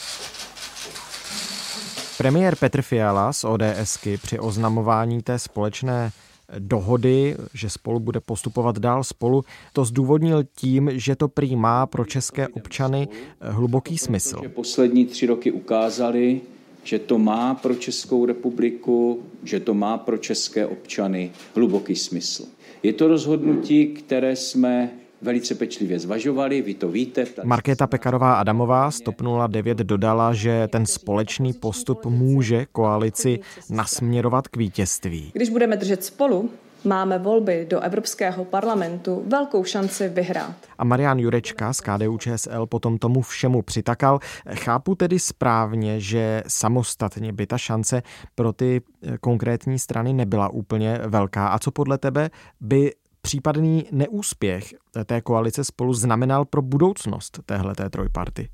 Premiér 2.18 2.56
Petr 2.56 2.82
Fiala 2.82 3.32
z 3.32 3.44
ODSky 3.44 4.16
při 4.16 4.38
oznamování 4.38 5.22
té 5.22 5.38
společné 5.38 6.10
dohody, 6.58 7.36
že 7.54 7.70
spolu 7.70 8.00
bude 8.00 8.20
postupovat 8.20 8.78
dál 8.78 9.04
spolu, 9.04 9.44
to 9.72 9.84
zdůvodnil 9.84 10.44
tím, 10.56 10.90
že 10.94 11.16
to 11.16 11.28
prý 11.28 11.56
má 11.56 11.86
pro 11.86 12.04
české 12.04 12.48
občany 12.48 13.08
hluboký 13.40 13.98
smysl. 13.98 14.40
Poslední 14.54 15.06
tři 15.06 15.26
roky 15.26 15.52
ukázali, 15.52 16.40
že 16.88 16.98
to 16.98 17.18
má 17.18 17.54
pro 17.54 17.74
Českou 17.74 18.26
republiku, 18.26 19.22
že 19.44 19.60
to 19.60 19.74
má 19.74 19.98
pro 19.98 20.18
české 20.18 20.66
občany 20.66 21.30
hluboký 21.54 21.96
smysl. 21.96 22.44
Je 22.82 22.92
to 22.92 23.08
rozhodnutí, 23.08 23.86
které 23.86 24.36
jsme 24.36 24.90
velice 25.22 25.54
pečlivě 25.54 25.98
zvažovali, 25.98 26.62
vy 26.62 26.74
to 26.74 26.88
víte. 26.88 27.26
Markéta 27.44 27.86
Pekarová 27.86 28.34
Adamová 28.34 28.90
z 28.90 29.00
TOP 29.00 29.22
09 29.48 29.78
dodala, 29.78 30.32
že 30.32 30.68
ten 30.72 30.86
společný 30.86 31.52
postup 31.52 32.06
může 32.06 32.66
koalici 32.72 33.38
nasměrovat 33.70 34.48
k 34.48 34.56
vítězství. 34.56 35.30
Když 35.34 35.48
budeme 35.48 35.76
držet 35.76 36.04
spolu, 36.04 36.50
máme 36.84 37.18
volby 37.18 37.66
do 37.70 37.80
Evropského 37.80 38.44
parlamentu 38.44 39.22
velkou 39.26 39.64
šanci 39.64 40.08
vyhrát. 40.08 40.54
A 40.78 40.84
Marian 40.84 41.18
Jurečka 41.18 41.72
z 41.72 41.80
KDU 41.80 42.18
ČSL 42.18 42.66
potom 42.66 42.98
tomu 42.98 43.22
všemu 43.22 43.62
přitakal. 43.62 44.18
Chápu 44.54 44.94
tedy 44.94 45.18
správně, 45.18 46.00
že 46.00 46.42
samostatně 46.46 47.32
by 47.32 47.46
ta 47.46 47.58
šance 47.58 48.02
pro 48.34 48.52
ty 48.52 48.80
eh, 49.02 49.18
konkrétní 49.18 49.78
strany 49.78 50.12
nebyla 50.12 50.48
úplně 50.48 51.00
velká. 51.06 51.48
A 51.48 51.58
co 51.58 51.70
podle 51.70 51.98
tebe 51.98 52.30
by 52.60 52.92
případný 53.22 53.86
neúspěch 53.92 54.74
té 55.06 55.20
koalice 55.20 55.64
spolu 55.64 55.94
znamenal 55.94 56.44
pro 56.44 56.62
budoucnost 56.62 57.40
téhleté 57.46 57.90
trojparty? 57.90 58.48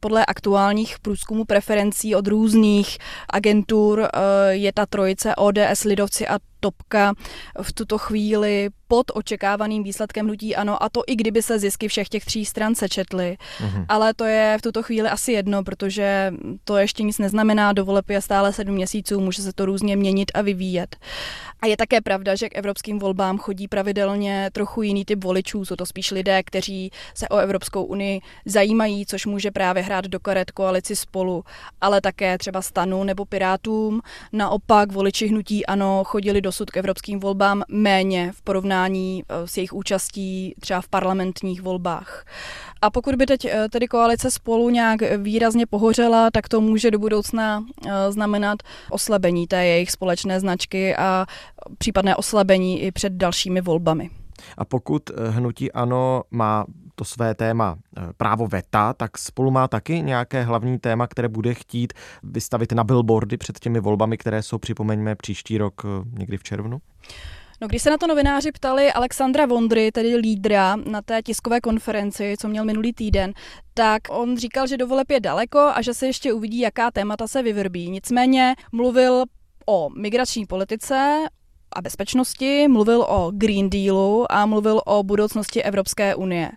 Podle 0.00 0.26
aktuálních 0.26 0.98
průzkumů 0.98 1.44
preferencí 1.44 2.14
od 2.14 2.26
různých 2.26 2.98
agentur 3.30 4.00
eh, 4.00 4.08
je 4.50 4.72
ta 4.72 4.86
trojice 4.86 5.36
ODS, 5.36 5.84
Lidovci 5.84 6.28
a 6.28 6.38
Topka 6.62 7.12
v 7.62 7.72
tuto 7.72 7.98
chvíli 7.98 8.70
pod 8.88 9.06
očekávaným 9.14 9.82
výsledkem 9.82 10.26
hnutí 10.26 10.56
ano, 10.56 10.82
a 10.82 10.88
to 10.88 11.02
i 11.06 11.16
kdyby 11.16 11.42
se 11.42 11.58
zisky 11.58 11.88
všech 11.88 12.08
těch 12.08 12.24
tří 12.24 12.44
stran 12.44 12.74
sečetly. 12.74 13.36
Mm-hmm. 13.58 13.86
Ale 13.88 14.14
to 14.14 14.24
je 14.24 14.56
v 14.58 14.62
tuto 14.62 14.82
chvíli 14.82 15.08
asi 15.08 15.32
jedno, 15.32 15.64
protože 15.64 16.32
to 16.64 16.76
ještě 16.76 17.02
nic 17.02 17.18
neznamená, 17.18 17.72
do 17.72 17.84
voleb 17.84 18.10
je 18.10 18.20
stále 18.20 18.52
sedm 18.52 18.74
měsíců, 18.74 19.20
může 19.20 19.42
se 19.42 19.52
to 19.52 19.66
různě 19.66 19.96
měnit 19.96 20.30
a 20.34 20.42
vyvíjet. 20.42 20.96
A 21.62 21.66
je 21.66 21.76
také 21.76 22.00
pravda, 22.00 22.34
že 22.34 22.48
k 22.48 22.58
evropským 22.58 22.98
volbám 22.98 23.38
chodí 23.38 23.68
pravidelně 23.68 24.50
trochu 24.52 24.82
jiný 24.82 25.04
typ 25.04 25.24
voličů. 25.24 25.64
Jsou 25.64 25.76
to 25.76 25.86
spíš 25.86 26.10
lidé, 26.10 26.42
kteří 26.42 26.90
se 27.14 27.28
o 27.28 27.36
Evropskou 27.36 27.84
unii 27.84 28.20
zajímají, 28.46 29.06
což 29.06 29.26
může 29.26 29.50
právě 29.50 29.82
hrát 29.82 30.04
do 30.04 30.20
karet 30.20 30.50
koalici 30.50 30.96
spolu, 30.96 31.44
ale 31.80 32.00
také 32.00 32.38
třeba 32.38 32.62
stanu 32.62 33.04
nebo 33.04 33.24
pirátům. 33.24 34.00
Naopak 34.32 34.92
voliči 34.92 35.26
hnutí 35.26 35.66
ano 35.66 36.04
chodili 36.04 36.40
dosud 36.52 36.70
k 36.70 36.76
evropským 36.76 37.20
volbám 37.20 37.62
méně 37.68 38.32
v 38.32 38.42
porovnání 38.42 39.24
eh, 39.28 39.46
s 39.46 39.56
jejich 39.56 39.72
účastí 39.72 40.54
třeba 40.60 40.80
v 40.80 40.88
parlamentních 40.88 41.62
volbách. 41.62 42.24
A 42.82 42.90
pokud 42.90 43.14
by 43.14 43.26
teď 43.26 43.44
eh, 43.44 43.68
tedy 43.68 43.88
koalice 43.88 44.30
spolu 44.30 44.70
nějak 44.70 45.00
výrazně 45.16 45.66
pohořela, 45.66 46.30
tak 46.30 46.48
to 46.48 46.60
může 46.60 46.90
do 46.90 46.98
budoucna 46.98 47.64
eh, 47.86 48.12
znamenat 48.12 48.58
oslabení 48.90 49.46
té 49.46 49.66
jejich 49.66 49.90
společné 49.90 50.40
značky 50.40 50.96
a 50.96 51.26
případné 51.78 52.16
oslabení 52.16 52.82
i 52.82 52.92
před 52.92 53.12
dalšími 53.12 53.60
volbami. 53.60 54.10
A 54.58 54.64
pokud 54.64 55.02
hnutí 55.30 55.72
ANO 55.72 56.22
má 56.30 56.64
to 57.02 57.06
své 57.06 57.34
téma 57.34 57.76
právo 58.16 58.46
veta, 58.46 58.92
tak 58.92 59.18
spolu 59.18 59.50
má 59.50 59.68
taky 59.68 60.02
nějaké 60.02 60.42
hlavní 60.42 60.78
téma, 60.78 61.06
které 61.06 61.28
bude 61.28 61.54
chtít 61.54 61.92
vystavit 62.22 62.72
na 62.72 62.84
billboardy 62.84 63.36
před 63.36 63.58
těmi 63.58 63.80
volbami, 63.80 64.18
které 64.18 64.42
jsou, 64.42 64.58
připomeňme, 64.58 65.14
příští 65.14 65.58
rok 65.58 65.82
někdy 66.18 66.38
v 66.38 66.42
červnu? 66.42 66.78
No, 67.60 67.68
když 67.68 67.82
se 67.82 67.90
na 67.90 67.98
to 67.98 68.06
novináři 68.06 68.52
ptali 68.52 68.92
Alexandra 68.92 69.46
Vondry, 69.46 69.92
tedy 69.92 70.16
lídra 70.16 70.76
na 70.76 71.02
té 71.02 71.22
tiskové 71.22 71.60
konferenci, 71.60 72.34
co 72.38 72.48
měl 72.48 72.64
minulý 72.64 72.92
týden, 72.92 73.32
tak 73.74 74.02
on 74.10 74.36
říkal, 74.36 74.66
že 74.66 74.76
do 74.76 74.86
voleb 74.86 75.10
je 75.10 75.20
daleko 75.20 75.58
a 75.58 75.82
že 75.82 75.94
se 75.94 76.06
ještě 76.06 76.32
uvidí, 76.32 76.58
jaká 76.58 76.90
témata 76.90 77.28
se 77.28 77.42
vyvrbí. 77.42 77.90
Nicméně 77.90 78.54
mluvil 78.72 79.24
o 79.66 79.90
migrační 79.90 80.46
politice, 80.46 81.26
a 81.74 81.82
bezpečnosti, 81.82 82.68
mluvil 82.68 83.02
o 83.08 83.30
Green 83.34 83.70
Dealu 83.70 84.32
a 84.32 84.46
mluvil 84.46 84.80
o 84.86 85.02
budoucnosti 85.02 85.62
Evropské 85.62 86.14
unie. 86.14 86.50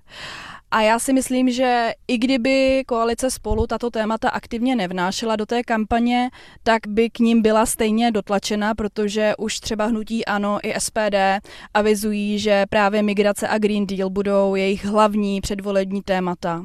A 0.72 0.82
já 0.82 1.00
si 1.00 1.14
myslím, 1.14 1.52
že 1.52 1.92
i 2.08 2.18
kdyby 2.18 2.84
koalice 2.88 3.32
spolu 3.32 3.68
tato 3.68 3.90
témata 3.90 4.30
aktivně 4.30 4.76
nevnášela 4.76 5.36
do 5.36 5.46
té 5.46 5.64
kampaně, 5.64 6.30
tak 6.64 6.82
by 6.88 7.10
k 7.10 7.20
ním 7.20 7.42
byla 7.42 7.66
stejně 7.66 8.12
dotlačena, 8.12 8.76
protože 8.76 9.34
už 9.38 9.60
třeba 9.60 9.86
hnutí 9.86 10.26
ANO 10.26 10.60
i 10.64 10.80
SPD 10.80 11.16
avizují, 11.74 12.40
že 12.40 12.66
právě 12.70 13.04
migrace 13.04 13.48
a 13.48 13.58
Green 13.58 13.88
Deal 13.88 14.10
budou 14.10 14.56
jejich 14.56 14.86
hlavní 14.86 15.42
předvolební 15.42 16.02
témata. 16.02 16.64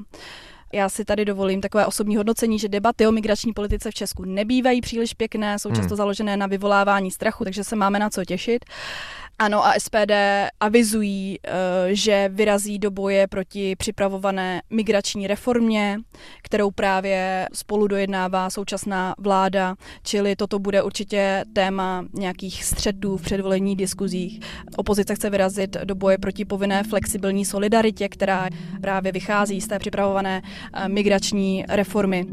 Já 0.73 0.89
si 0.89 1.05
tady 1.05 1.25
dovolím 1.25 1.61
takové 1.61 1.87
osobní 1.87 2.17
hodnocení, 2.17 2.59
že 2.59 2.69
debaty 2.69 3.07
o 3.07 3.13
migrační 3.13 3.53
politice 3.53 3.91
v 3.91 3.95
Česku 3.95 4.25
nebývají 4.25 4.81
příliš 4.81 5.15
pěkné, 5.15 5.59
jsou 5.59 5.69
často 5.69 5.89
hmm. 5.89 5.97
založené 5.97 6.37
na 6.37 6.47
vyvolávání 6.47 7.11
strachu, 7.11 7.45
takže 7.45 7.65
se 7.65 7.77
máme 7.77 7.99
na 7.99 8.11
co 8.11 8.25
těšit. 8.25 8.65
Ano 9.41 9.67
a 9.67 9.73
SPD 9.79 10.13
avizují, 10.61 11.39
eh, 11.45 11.51
že 11.95 12.31
vyrazí 12.33 12.79
do 12.79 12.91
boje 12.91 13.27
proti 13.27 13.77
připravované 13.77 14.63
migrační 14.71 15.27
reformě, 15.27 15.99
kterou 16.43 16.71
právě 16.71 17.49
spolu 17.53 17.87
dojednává 17.87 18.51
současná 18.51 19.15
vláda, 19.19 19.75
čili 20.03 20.37
toto 20.37 20.59
bude 20.59 20.83
určitě 20.83 21.45
téma 21.53 22.05
nějakých 22.15 22.65
střetů 22.65 23.17
v 23.17 23.23
předvolení 23.23 23.77
diskuzích. 23.77 24.41
Opozice 24.77 25.15
chce 25.15 25.31
vyrazit 25.31 25.77
do 25.85 25.95
boje 25.95 26.19
proti 26.19 26.45
povinné 26.45 26.83
flexibilní 26.83 27.45
solidaritě, 27.45 28.09
která 28.09 28.49
právě 28.81 29.13
vychází 29.13 29.61
z 29.61 29.69
té 29.69 29.79
připravované 29.79 30.43
eh, 30.75 30.89
migrační 30.89 31.65
reformy. 31.69 32.27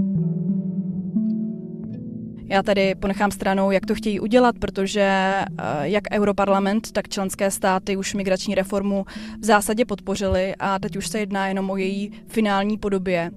Já 2.50 2.64
tady 2.64 2.96
ponechám 2.96 3.32
stranou, 3.32 3.72
jak 3.72 3.86
to 3.86 3.96
chtějí 3.96 4.20
udělat, 4.20 4.56
protože 4.60 5.02
eh, 5.02 5.46
jak 5.82 6.04
Europarlament, 6.12 6.92
tak 6.92 7.10
členské 7.10 7.52
státy 7.52 7.98
už 7.98 8.14
migrační 8.14 8.56
reformu 8.56 9.06
v 9.40 9.46
zásadě 9.46 9.86
podpořili 9.86 10.56
a 10.60 10.80
teď 10.80 10.98
už 10.98 11.08
se 11.08 11.20
jedná 11.20 11.48
jenom 11.48 11.70
o 11.70 11.78
její 11.78 12.12
finální 12.28 12.78
podobě. 12.78 13.32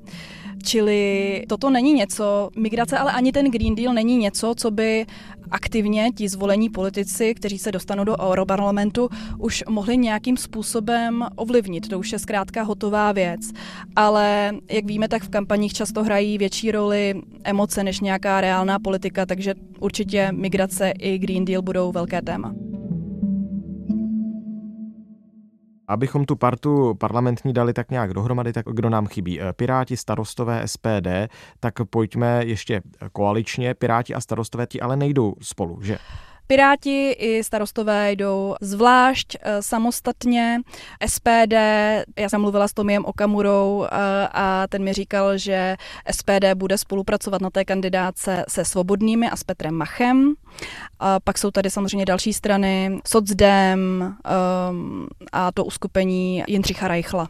Čili 0.63 1.45
toto 1.49 1.71
není 1.71 1.93
něco, 1.93 2.51
migrace, 2.57 2.99
ale 2.99 3.13
ani 3.13 3.33
ten 3.33 3.51
Green 3.51 3.75
Deal 3.75 3.95
není 3.95 4.17
něco, 4.17 4.55
co 4.57 4.71
by 4.71 5.07
aktivně 5.51 6.11
ti 6.17 6.29
zvolení 6.29 6.71
politici, 6.71 7.35
kteří 7.35 7.59
se 7.59 7.73
dostanou 7.73 8.05
do 8.05 8.17
Europarlamentu, 8.19 9.09
už 9.39 9.65
mohli 9.69 9.97
nějakým 9.97 10.37
způsobem 10.37 11.27
ovlivnit. 11.37 11.89
To 11.89 11.99
už 11.99 12.13
je 12.13 12.19
zkrátka 12.19 12.63
hotová 12.63 13.13
věc. 13.13 13.41
Ale 13.97 14.53
jak 14.71 14.85
víme, 14.85 15.09
tak 15.09 15.23
v 15.23 15.29
kampaních 15.29 15.73
často 15.73 16.05
hrají 16.05 16.39
větší 16.39 16.73
roli 16.73 17.15
emoce 17.45 17.85
než 17.85 18.01
nějaká 18.01 18.41
reálná 18.41 18.79
politika, 18.79 19.27
takže 19.27 19.55
určitě 19.81 20.29
migrace 20.33 20.91
i 20.91 21.19
Green 21.19 21.45
Deal 21.45 21.63
budou 21.63 21.93
velké 21.93 22.23
téma. 22.23 22.55
Abychom 25.91 26.25
tu 26.25 26.37
partu 26.37 26.95
parlamentní 26.95 27.53
dali 27.53 27.73
tak 27.73 27.91
nějak 27.91 28.15
dohromady, 28.15 28.53
tak 28.53 28.67
kdo 28.67 28.91
nám 28.91 29.07
chybí? 29.07 29.41
Eh, 29.41 29.53
Piráti, 29.53 29.97
starostové, 29.97 30.69
SPD, 30.69 31.29
tak 31.61 31.75
pojďme 31.91 32.45
ještě 32.45 32.83
koaličně. 33.13 33.75
Piráti 33.75 34.15
a 34.15 34.21
starostové 34.21 34.67
ti 34.67 34.81
ale 34.81 34.97
nejdou 34.97 35.35
spolu, 35.41 35.83
že? 35.83 35.99
Piráti 36.51 37.11
i 37.11 37.45
starostové 37.45 38.13
jdou 38.13 38.55
zvlášť 38.61 39.37
eh, 39.41 39.63
samostatně. 39.63 40.61
SPD, 41.07 41.53
já 42.19 42.29
jsem 42.29 42.41
mluvila 42.41 42.69
s 42.69 42.73
Tomiem 42.73 43.05
Okamurou 43.05 43.85
eh, 43.85 43.89
a 44.33 44.67
ten 44.69 44.85
mi 44.85 44.93
říkal, 44.93 45.39
že 45.39 45.77
SPD 46.11 46.55
bude 46.55 46.79
spolupracovat 46.79 47.41
na 47.41 47.51
té 47.51 47.65
kandidáce 47.65 48.45
se 48.49 48.65
Svobodnými 48.65 49.31
a 49.31 49.37
s 49.37 49.45
Petrem 49.45 49.75
Machem. 49.75 50.35
A 50.99 51.21
pak 51.21 51.39
jsou 51.39 51.51
tady 51.51 51.71
samozřejmě 51.71 52.05
další 52.05 52.33
strany, 52.33 53.01
Socdem 53.07 54.15
um, 54.71 55.07
a 55.33 55.53
to 55.53 55.65
uskupení 55.65 56.45
Jindřicha 56.47 56.89
Reichla. 56.89 57.29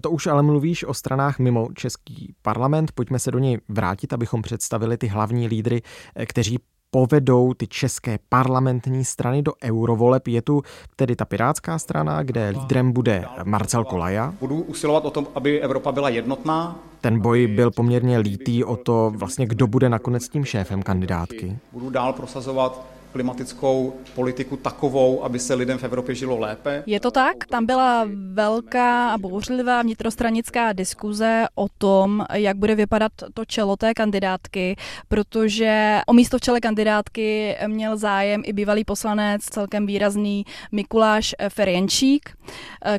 To 0.00 0.10
už 0.10 0.26
ale 0.26 0.42
mluvíš 0.42 0.84
o 0.84 0.94
stranách 0.94 1.38
mimo 1.38 1.68
český 1.74 2.34
parlament. 2.42 2.92
Pojďme 2.92 3.18
se 3.18 3.30
do 3.30 3.38
něj 3.38 3.58
vrátit, 3.68 4.12
abychom 4.12 4.42
představili 4.42 4.96
ty 4.96 5.06
hlavní 5.06 5.48
lídry, 5.48 5.82
kteří 6.26 6.58
povedou 6.90 7.54
ty 7.54 7.66
české 7.66 8.18
parlamentní 8.28 9.04
strany 9.04 9.42
do 9.42 9.52
eurovoleb. 9.64 10.28
Je 10.28 10.42
tu 10.42 10.62
tedy 10.96 11.16
ta 11.16 11.24
pirátská 11.24 11.78
strana, 11.78 12.22
kde 12.22 12.48
lídrem 12.48 12.92
bude 12.92 13.24
Marcel 13.44 13.84
Kolaja. 13.84 14.34
Budu 14.40 14.62
usilovat 14.62 15.04
o 15.04 15.10
tom, 15.10 15.26
aby 15.34 15.60
Evropa 15.60 15.92
byla 15.92 16.08
jednotná. 16.08 16.78
Ten 17.00 17.20
boj 17.20 17.46
byl 17.46 17.70
poměrně 17.70 18.18
lítý 18.18 18.64
o 18.64 18.76
to, 18.76 19.12
vlastně 19.16 19.46
kdo 19.46 19.66
bude 19.66 19.88
nakonec 19.88 20.28
tím 20.28 20.44
šéfem 20.44 20.82
kandidátky. 20.82 21.58
Budu 21.72 21.90
dál 21.90 22.12
prosazovat 22.12 22.86
klimatickou 23.12 23.94
politiku 24.14 24.56
takovou, 24.56 25.24
aby 25.24 25.38
se 25.38 25.54
lidem 25.54 25.78
v 25.78 25.84
Evropě 25.84 26.14
žilo 26.14 26.38
lépe. 26.38 26.82
Je 26.86 27.00
to 27.00 27.10
tak? 27.10 27.46
Tam 27.46 27.66
byla 27.66 28.08
velká 28.32 29.10
a 29.10 29.18
bouřlivá 29.18 29.82
vnitrostranická 29.82 30.72
diskuze 30.72 31.46
o 31.54 31.66
tom, 31.78 32.24
jak 32.32 32.56
bude 32.56 32.74
vypadat 32.74 33.12
to 33.34 33.44
čelo 33.44 33.76
té 33.76 33.94
kandidátky, 33.94 34.76
protože 35.08 36.00
o 36.06 36.12
místo 36.12 36.38
v 36.38 36.40
čele 36.40 36.60
kandidátky 36.60 37.56
měl 37.66 37.96
zájem 37.96 38.42
i 38.44 38.52
bývalý 38.52 38.84
poslanec, 38.84 39.44
celkem 39.44 39.86
výrazný 39.86 40.44
Mikuláš 40.72 41.34
Ferjenčík, 41.48 42.30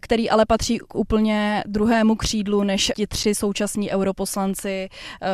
který 0.01 0.29
ale 0.29 0.45
patří 0.45 0.79
k 0.79 0.95
úplně 0.95 1.63
druhému 1.67 2.15
křídlu 2.15 2.63
než 2.63 2.91
ti 2.95 3.07
tři 3.07 3.35
současní 3.35 3.91
europoslanci 3.91 4.89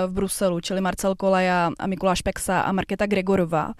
v 0.08 0.12
Bruselu, 0.12 0.60
čili 0.60 0.82
Marcel 0.82 1.16
Kolaja, 1.16 1.72
Mikuláš 1.86 2.22
Peksa 2.22 2.62
a 2.62 2.72
Marketa 2.72 3.06
Gregorová. 3.06 3.74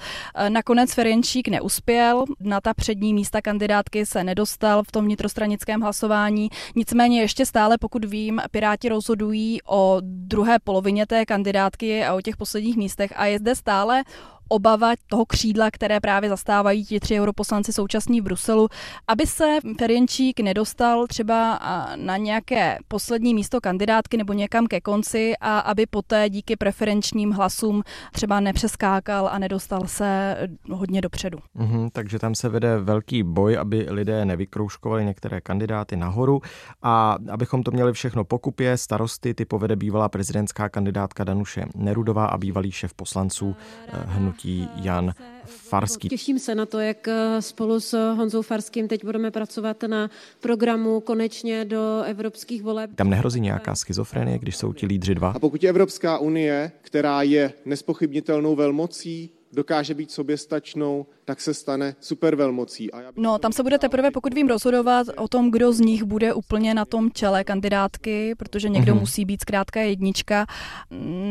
Nakonec 0.50 0.87
Nakonec 0.88 0.96
Ferenčík 0.96 1.48
neuspěl, 1.48 2.26
na 2.40 2.62
ta 2.62 2.74
přední 2.74 3.14
místa 3.14 3.42
kandidátky 3.42 4.06
se 4.06 4.24
nedostal 4.24 4.84
v 4.84 4.92
tom 4.92 5.06
vnitrostranickém 5.06 5.82
hlasování, 5.82 6.50
nicméně 6.76 7.22
ještě 7.22 7.46
stále, 7.46 7.78
pokud 7.78 8.06
vím, 8.06 8.42
Piráti 8.52 8.90
rozhodují 8.90 9.60
o 9.68 9.98
druhé 10.02 10.60
polovině 10.60 11.06
té 11.06 11.26
kandidátky 11.26 12.06
a 12.06 12.16
o 12.16 12.22
těch 12.22 12.38
posledních 12.38 12.78
místech. 12.78 13.14
A 13.16 13.26
je 13.26 13.40
zde 13.40 13.56
stále 13.56 14.04
obava 14.48 14.94
toho 15.10 15.26
křídla, 15.26 15.72
které 15.72 16.00
právě 16.00 16.30
zastávají 16.30 16.86
ti 16.86 17.00
tři 17.00 17.20
europoslanci 17.20 17.74
současní 17.74 18.22
v 18.22 18.24
Bruselu, 18.24 18.68
aby 19.08 19.28
se 19.28 19.58
Ferjenčík 19.80 20.40
nedostal 20.40 21.08
třeba 21.08 21.60
na 21.96 22.18
nějaké 22.18 22.78
poslední 22.88 23.34
místo 23.34 23.62
kandidátky 23.62 24.18
nebo 24.18 24.34
někam 24.34 24.68
ke 24.68 24.82
konci 24.82 25.34
a 25.42 25.60
aby 25.60 25.86
poté 25.86 26.30
díky 26.30 26.56
preferenčním 26.56 27.32
hlasům 27.32 27.84
třeba 28.12 28.40
nepřeskákal 28.40 29.30
a 29.32 29.40
nedostal 29.40 29.82
se 29.86 30.38
hodně 30.72 31.02
dopředu. 31.02 31.38
Mm-hmm, 31.58 31.90
takže 31.94 32.20
tam 32.20 32.36
se 32.36 32.50
vede 32.50 32.78
velký 32.78 33.24
boj, 33.24 33.58
aby 33.58 33.86
lidé 33.90 34.26
nevykroužkovali 34.26 35.06
některé 35.06 35.42
kandidáty 35.42 35.96
nahoru 35.96 36.42
a 36.82 37.18
abychom 37.32 37.64
to 37.64 37.72
měli 37.72 37.94
všechno 37.94 38.24
pokupě, 38.24 38.78
starosty 38.78 39.34
ty 39.34 39.46
povede 39.46 39.76
bývalá 39.76 40.10
prezidentská 40.10 40.70
kandidátka 40.70 41.24
Danuše 41.24 41.66
Nerudová 41.76 42.26
a 42.26 42.38
bývalý 42.38 42.72
šéf 42.72 42.94
poslanců 42.94 43.56
eh, 43.88 43.92
hnutí 44.08 44.37
hnutí 44.38 44.70
Jan 44.76 45.14
Farský. 45.46 46.10
Těším 46.10 46.40
se 46.40 46.56
na 46.56 46.66
to, 46.66 46.80
jak 46.80 47.08
eh, 47.08 47.42
spolu 47.42 47.80
s 47.80 48.14
Honzou 48.14 48.42
Farským 48.42 48.88
teď 48.88 49.06
budeme 49.06 49.32
pracovat 49.32 49.84
na 49.84 50.10
programu 50.40 51.00
konečně 51.00 51.66
do 51.66 52.02
evropských 52.06 52.64
voleb. 52.64 52.90
Tam 52.96 53.10
nehrozí 53.10 53.40
nějaká 53.40 53.76
schizofrenie, 53.76 54.40
když 54.40 54.58
jsou 54.58 54.74
ti 54.74 54.86
lídři 54.86 55.16
dva? 55.16 55.30
A 55.30 55.40
pokud 55.40 55.64
je 55.64 55.70
Evropská 55.70 56.18
unie, 56.18 56.72
která 56.82 57.22
je 57.22 57.54
nespochybnitelnou 57.66 58.56
velmocí, 58.56 59.30
dokáže 59.54 59.94
být 59.94 60.12
soběstačnou, 60.12 61.06
tak 61.28 61.42
se 61.42 61.54
stane 61.54 61.96
supervelmocí. 62.00 62.92
A 62.92 63.02
já 63.02 63.12
no, 63.16 63.40
tam 63.40 63.52
se 63.52 63.64
bude 63.64 63.78
teprve, 63.78 64.12
pokud 64.12 64.34
vím, 64.34 64.48
rozhodovat 64.48 65.08
o 65.18 65.28
tom, 65.28 65.52
kdo 65.52 65.74
z 65.74 65.80
nich 65.80 66.04
bude 66.04 66.34
úplně 66.34 66.74
na 66.74 66.86
tom 66.86 67.12
čele 67.12 67.44
kandidátky, 67.44 68.36
protože 68.36 68.70
někdo 68.70 68.96
mm-hmm. 68.96 69.00
musí 69.00 69.26
být 69.26 69.42
zkrátka 69.42 69.80
jednička. 69.80 70.46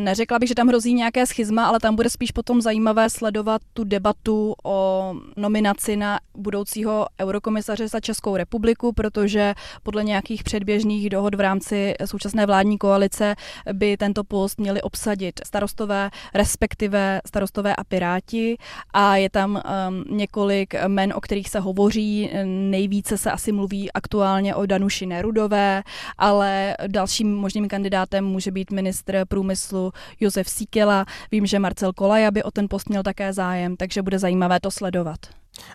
Neřekla 0.05 0.39
bych, 0.39 0.49
že 0.49 0.55
tam 0.55 0.69
hrozí 0.69 0.95
nějaké 0.95 1.27
schizma, 1.27 1.67
ale 1.67 1.81
tam 1.81 1.97
bude 1.97 2.11
spíš 2.11 2.31
potom 2.31 2.61
zajímavé 2.61 3.11
sledovat 3.11 3.63
tu 3.73 3.85
debatu 3.85 4.55
o 4.65 5.15
nominaci 5.37 5.97
na 5.97 6.21
budoucího 6.37 7.07
eurokomisaře 7.21 7.89
za 7.89 8.01
Českou 8.01 8.37
republiku, 8.37 8.93
protože 8.93 9.55
podle 9.83 10.05
nějakých 10.05 10.45
předběžných 10.45 11.11
dohod 11.11 11.35
v 11.35 11.41
rámci 11.41 11.95
současné 12.05 12.47
vládní 12.47 12.79
koalice 12.79 13.35
by 13.73 13.97
tento 13.97 14.25
post 14.25 14.61
měli 14.61 14.83
obsadit 14.83 15.41
starostové, 15.47 16.11
respektive 16.35 17.21
starostové 17.27 17.77
a 17.77 17.85
piráti 17.85 18.57
a 18.93 19.17
je 19.17 19.31
tam 19.31 19.55
um, 19.55 19.86
několik 20.11 20.75
men, 20.89 21.13
o 21.17 21.21
kterých 21.21 21.49
se 21.49 21.61
hovoří. 21.61 22.31
Nejvíce 22.45 23.19
se 23.19 23.31
asi 23.31 23.53
mluví 23.53 23.93
aktuálně 23.93 24.55
o 24.55 24.67
Danuši 24.67 25.07
Nerudové, 25.07 25.83
ale 26.19 26.77
dalším 26.87 27.35
možným 27.35 27.69
kandidátem 27.69 28.25
může 28.25 28.51
být 28.51 28.71
ministr 28.71 29.25
průmyslu 29.29 29.93
Josef 30.21 30.49
Síkela. 30.49 31.07
Vím, 31.33 31.47
že 31.47 31.59
Marcel 31.59 31.93
Kolaja 31.93 32.31
by 32.31 32.43
o 32.43 32.51
ten 32.51 32.67
post 32.71 32.89
měl 32.89 33.03
také 33.03 33.33
zájem, 33.33 33.77
takže 33.77 34.03
bude 34.03 34.19
zajímavé 34.19 34.61
to 34.61 34.71
sledovat. 34.71 35.19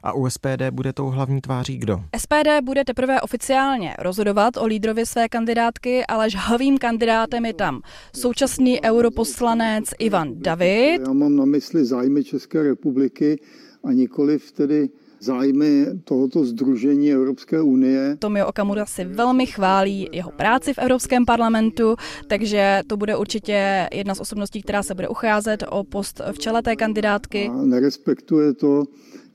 A 0.03 0.13
u 0.13 0.29
SPD 0.29 0.69
bude 0.71 0.93
tou 0.93 1.07
hlavní 1.09 1.41
tváří 1.41 1.77
kdo? 1.77 2.03
SPD 2.17 2.61
bude 2.63 2.85
teprve 2.85 3.21
oficiálně 3.21 3.95
rozhodovat 3.99 4.57
o 4.57 4.65
lídrovi 4.65 5.05
své 5.05 5.29
kandidátky, 5.29 6.05
ale 6.05 6.27
hlavním 6.35 6.77
kandidátem 6.77 7.45
je 7.45 7.53
tam 7.53 7.81
současný 8.15 8.83
europoslanec 8.83 9.85
Ivan 9.99 10.29
David. 10.35 11.01
Já 11.07 11.13
mám 11.13 11.35
na 11.35 11.45
mysli 11.45 11.85
zájmy 11.85 12.23
České 12.23 12.63
republiky 12.63 13.39
a 13.83 13.91
nikoliv 13.91 14.51
tedy 14.51 14.89
zájmy 15.19 15.85
tohoto 16.03 16.45
združení 16.45 17.11
Evropské 17.11 17.61
unie. 17.61 18.17
Tomio 18.19 18.47
Okamura 18.47 18.85
si 18.85 19.05
velmi 19.05 19.45
chválí 19.45 20.09
jeho 20.11 20.31
práci 20.31 20.73
v 20.73 20.77
Evropském 20.77 21.25
parlamentu, 21.25 21.95
takže 22.27 22.81
to 22.87 22.97
bude 22.97 23.17
určitě 23.17 23.87
jedna 23.93 24.15
z 24.15 24.19
osobností, 24.19 24.61
která 24.61 24.83
se 24.83 24.95
bude 24.95 25.07
ucházet 25.07 25.63
o 25.69 25.83
post 25.83 26.21
v 26.31 26.39
čele 26.39 26.61
té 26.61 26.75
kandidátky. 26.75 27.49
A 27.53 27.65
nerespektuje 27.65 28.53
to 28.53 28.83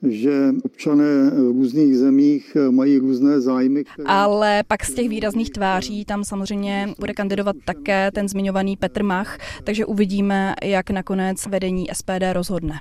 že 0.02 0.52
občané 0.64 1.30
v 1.30 1.50
různých 1.52 1.98
zemích 1.98 2.56
mají 2.70 2.98
různé 2.98 3.40
zájmy. 3.40 3.84
Které... 3.84 4.08
Ale 4.08 4.62
pak 4.68 4.84
z 4.84 4.94
těch 4.94 5.08
výrazných 5.08 5.50
tváří 5.50 6.04
tam 6.04 6.24
samozřejmě 6.24 6.88
bude 6.98 7.14
kandidovat 7.14 7.56
také 7.64 8.10
ten 8.10 8.28
zmiňovaný 8.28 8.76
Petr 8.76 9.02
Mach, 9.02 9.38
takže 9.64 9.86
uvidíme, 9.86 10.54
jak 10.62 10.90
nakonec 10.90 11.46
vedení 11.46 11.86
SPD 11.92 12.32
rozhodne. 12.32 12.74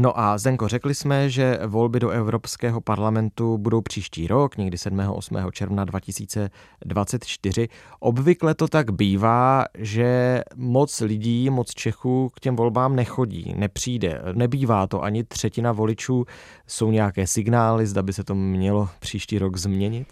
No 0.00 0.20
a 0.20 0.38
Zenko, 0.38 0.68
řekli 0.68 0.94
jsme, 0.94 1.30
že 1.30 1.58
volby 1.66 2.00
do 2.00 2.10
Evropského 2.10 2.80
parlamentu 2.80 3.58
budou 3.58 3.80
příští 3.80 4.26
rok, 4.26 4.56
někdy 4.56 4.78
7. 4.78 4.98
8. 4.98 5.36
června 5.52 5.84
2024. 5.84 7.68
Obvykle 8.00 8.54
to 8.54 8.68
tak 8.68 8.90
bývá, 8.90 9.64
že 9.78 10.42
moc 10.56 11.00
lidí, 11.00 11.50
moc 11.50 11.70
Čechů 11.70 12.30
k 12.34 12.40
těm 12.40 12.56
volbám 12.56 12.96
nechodí, 12.96 13.54
nepřijde. 13.56 14.22
Nebývá 14.32 14.86
to 14.86 15.02
ani 15.02 15.24
třetina 15.24 15.72
voličů. 15.72 16.24
Jsou 16.66 16.90
nějaké 16.90 17.26
signály, 17.26 17.86
zda 17.86 18.02
by 18.02 18.12
se 18.12 18.24
to 18.24 18.34
mělo 18.34 18.88
příští 19.00 19.38
rok 19.38 19.56
změnit? 19.56 20.08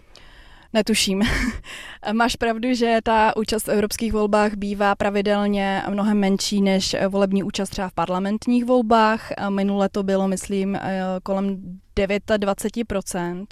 Netuším. 0.76 1.22
Máš 2.12 2.36
pravdu, 2.36 2.74
že 2.74 2.98
ta 3.04 3.36
účast 3.36 3.66
v 3.66 3.68
evropských 3.68 4.12
volbách 4.12 4.54
bývá 4.54 4.94
pravidelně 4.94 5.82
mnohem 5.88 6.18
menší 6.18 6.62
než 6.62 6.96
volební 7.08 7.42
účast 7.42 7.68
třeba 7.68 7.88
v 7.88 7.92
parlamentních 7.92 8.64
volbách. 8.64 9.32
Minule 9.48 9.88
to 9.88 10.02
bylo, 10.02 10.28
myslím, 10.28 10.76
eh, 10.76 11.00
kolem 11.22 11.78
29%. 11.96 13.46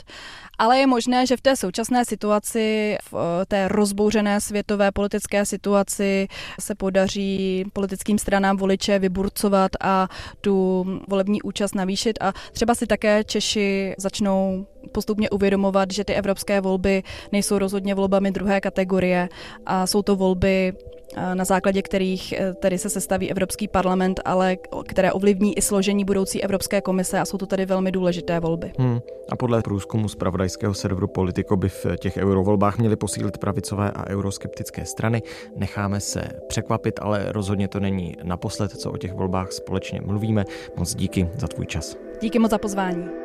Ale 0.58 0.78
je 0.78 0.86
možné, 0.86 1.26
že 1.26 1.36
v 1.36 1.40
té 1.40 1.56
současné 1.56 2.04
situaci, 2.04 2.96
v 3.10 3.14
eh, 3.14 3.46
té 3.46 3.68
rozbouřené 3.68 4.40
světové 4.40 4.92
politické 4.92 5.46
situaci 5.46 6.28
se 6.60 6.74
podaří 6.74 7.64
politickým 7.72 8.18
stranám 8.18 8.56
voliče 8.56 8.98
vyburcovat 8.98 9.70
a 9.80 10.08
tu 10.40 10.84
volební 11.08 11.42
účast 11.42 11.74
navýšit 11.74 12.18
a 12.20 12.32
třeba 12.52 12.74
si 12.74 12.86
také 12.86 13.24
Češi 13.24 13.94
začnou 13.98 14.66
postupně 14.92 15.30
uvědomovat, 15.30 15.90
že 15.90 16.04
ty 16.04 16.14
evropské 16.14 16.60
volby 16.60 17.02
nejsou 17.32 17.58
rozhodně 17.58 17.94
volbami 17.94 18.30
druhé 18.30 18.60
kategorie 18.60 19.28
a 19.66 19.86
jsou 19.86 20.02
to 20.02 20.16
volby 20.16 20.72
na 21.34 21.44
základě 21.44 21.82
kterých 21.82 22.32
eh, 22.32 22.54
tedy 22.54 22.78
se 22.78 22.90
sestaví 22.90 23.30
Evropský 23.30 23.68
parlament, 23.68 24.20
ale 24.24 24.56
které 24.86 25.12
ovlivní 25.12 25.58
i 25.58 25.62
složení 25.62 26.04
budoucí 26.04 26.44
Evropské 26.44 26.80
komise 26.80 27.20
a 27.20 27.24
jsou 27.24 27.38
to 27.38 27.46
tedy 27.46 27.66
velmi 27.66 27.92
důležité 27.92 28.40
volby. 28.40 28.72
Hmm. 28.78 29.00
A 29.30 29.36
podle 29.36 29.62
průzkumu 29.62 30.08
z 30.08 30.14
pravodajského 30.14 30.74
serveru 30.74 31.06
Politico 31.06 31.56
by 31.56 31.68
v 31.68 31.86
těch 31.98 32.16
eurovolbách 32.16 32.78
měly 32.78 32.96
posílit 32.96 33.38
pravicové 33.38 33.90
a 33.90 34.08
euroskeptické 34.08 34.84
strany. 34.84 35.22
Necháme 35.56 36.00
se 36.00 36.24
překvapit, 36.48 36.98
ale 37.02 37.32
rozhodně 37.32 37.68
to 37.68 37.80
není 37.80 38.16
naposled, 38.22 38.70
co 38.70 38.90
o 38.90 38.96
těch 38.96 39.12
volbách 39.12 39.52
společně 39.52 40.00
mluvíme. 40.04 40.44
Moc 40.76 40.94
díky 40.94 41.28
za 41.36 41.48
tvůj 41.48 41.66
čas. 41.66 41.96
Díky 42.20 42.38
moc 42.38 42.50
za 42.50 42.58
pozvání. 42.58 43.24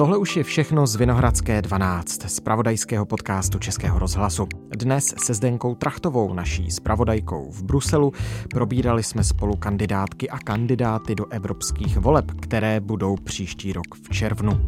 Tohle 0.00 0.18
už 0.18 0.36
je 0.36 0.44
všechno 0.44 0.86
z 0.86 0.96
Vinohradské 0.96 1.62
12, 1.62 2.30
z 2.30 2.40
pravodajského 2.40 3.06
podcastu 3.06 3.58
Českého 3.58 3.98
rozhlasu. 3.98 4.48
Dnes 4.76 5.14
se 5.24 5.34
Zdenkou 5.34 5.74
Trachtovou, 5.74 6.34
naší 6.34 6.70
spravodajkou 6.70 7.50
v 7.50 7.62
Bruselu, 7.62 8.12
probírali 8.50 9.02
jsme 9.02 9.24
spolu 9.24 9.56
kandidátky 9.56 10.30
a 10.30 10.38
kandidáty 10.38 11.14
do 11.14 11.26
evropských 11.30 11.98
voleb, 11.98 12.24
které 12.40 12.80
budou 12.80 13.16
příští 13.16 13.72
rok 13.72 13.86
v 13.94 14.08
červnu. 14.08 14.60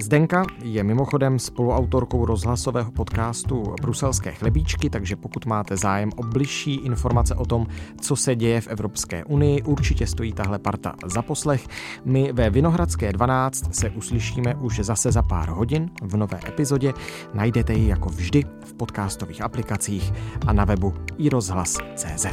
Zdenka 0.00 0.44
je 0.62 0.84
mimochodem 0.84 1.38
spoluautorkou 1.38 2.24
rozhlasového 2.24 2.92
podcastu 2.92 3.74
Bruselské 3.82 4.32
chlebíčky, 4.32 4.90
takže 4.90 5.16
pokud 5.16 5.46
máte 5.46 5.76
zájem 5.76 6.10
o 6.16 6.22
bližší 6.22 6.74
informace 6.74 7.34
o 7.34 7.46
tom, 7.46 7.66
co 8.00 8.16
se 8.16 8.36
děje 8.36 8.60
v 8.60 8.68
Evropské 8.68 9.24
unii, 9.24 9.62
určitě 9.62 10.06
stojí 10.06 10.32
tahle 10.32 10.58
parta 10.58 10.94
za 11.06 11.22
poslech. 11.22 11.66
My 12.04 12.32
ve 12.32 12.50
Vinohradské 12.50 13.12
12 13.12 13.74
se 13.74 13.90
uslyšíme 13.90 14.54
už 14.54 14.80
zase 14.80 15.12
za 15.12 15.22
pár 15.22 15.48
hodin 15.48 15.90
v 16.02 16.16
nové 16.16 16.40
epizodě. 16.48 16.92
Najdete 17.34 17.72
ji 17.74 17.88
jako 17.88 18.08
vždy 18.08 18.44
v 18.64 18.74
podcastových 18.74 19.42
aplikacích 19.42 20.12
a 20.46 20.52
na 20.52 20.64
webu 20.64 20.94
i 21.18 21.28
rozhlas.cz. 21.28 22.26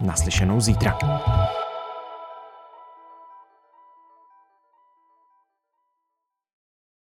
Naslyšenou 0.00 0.60
zítra. 0.60 0.98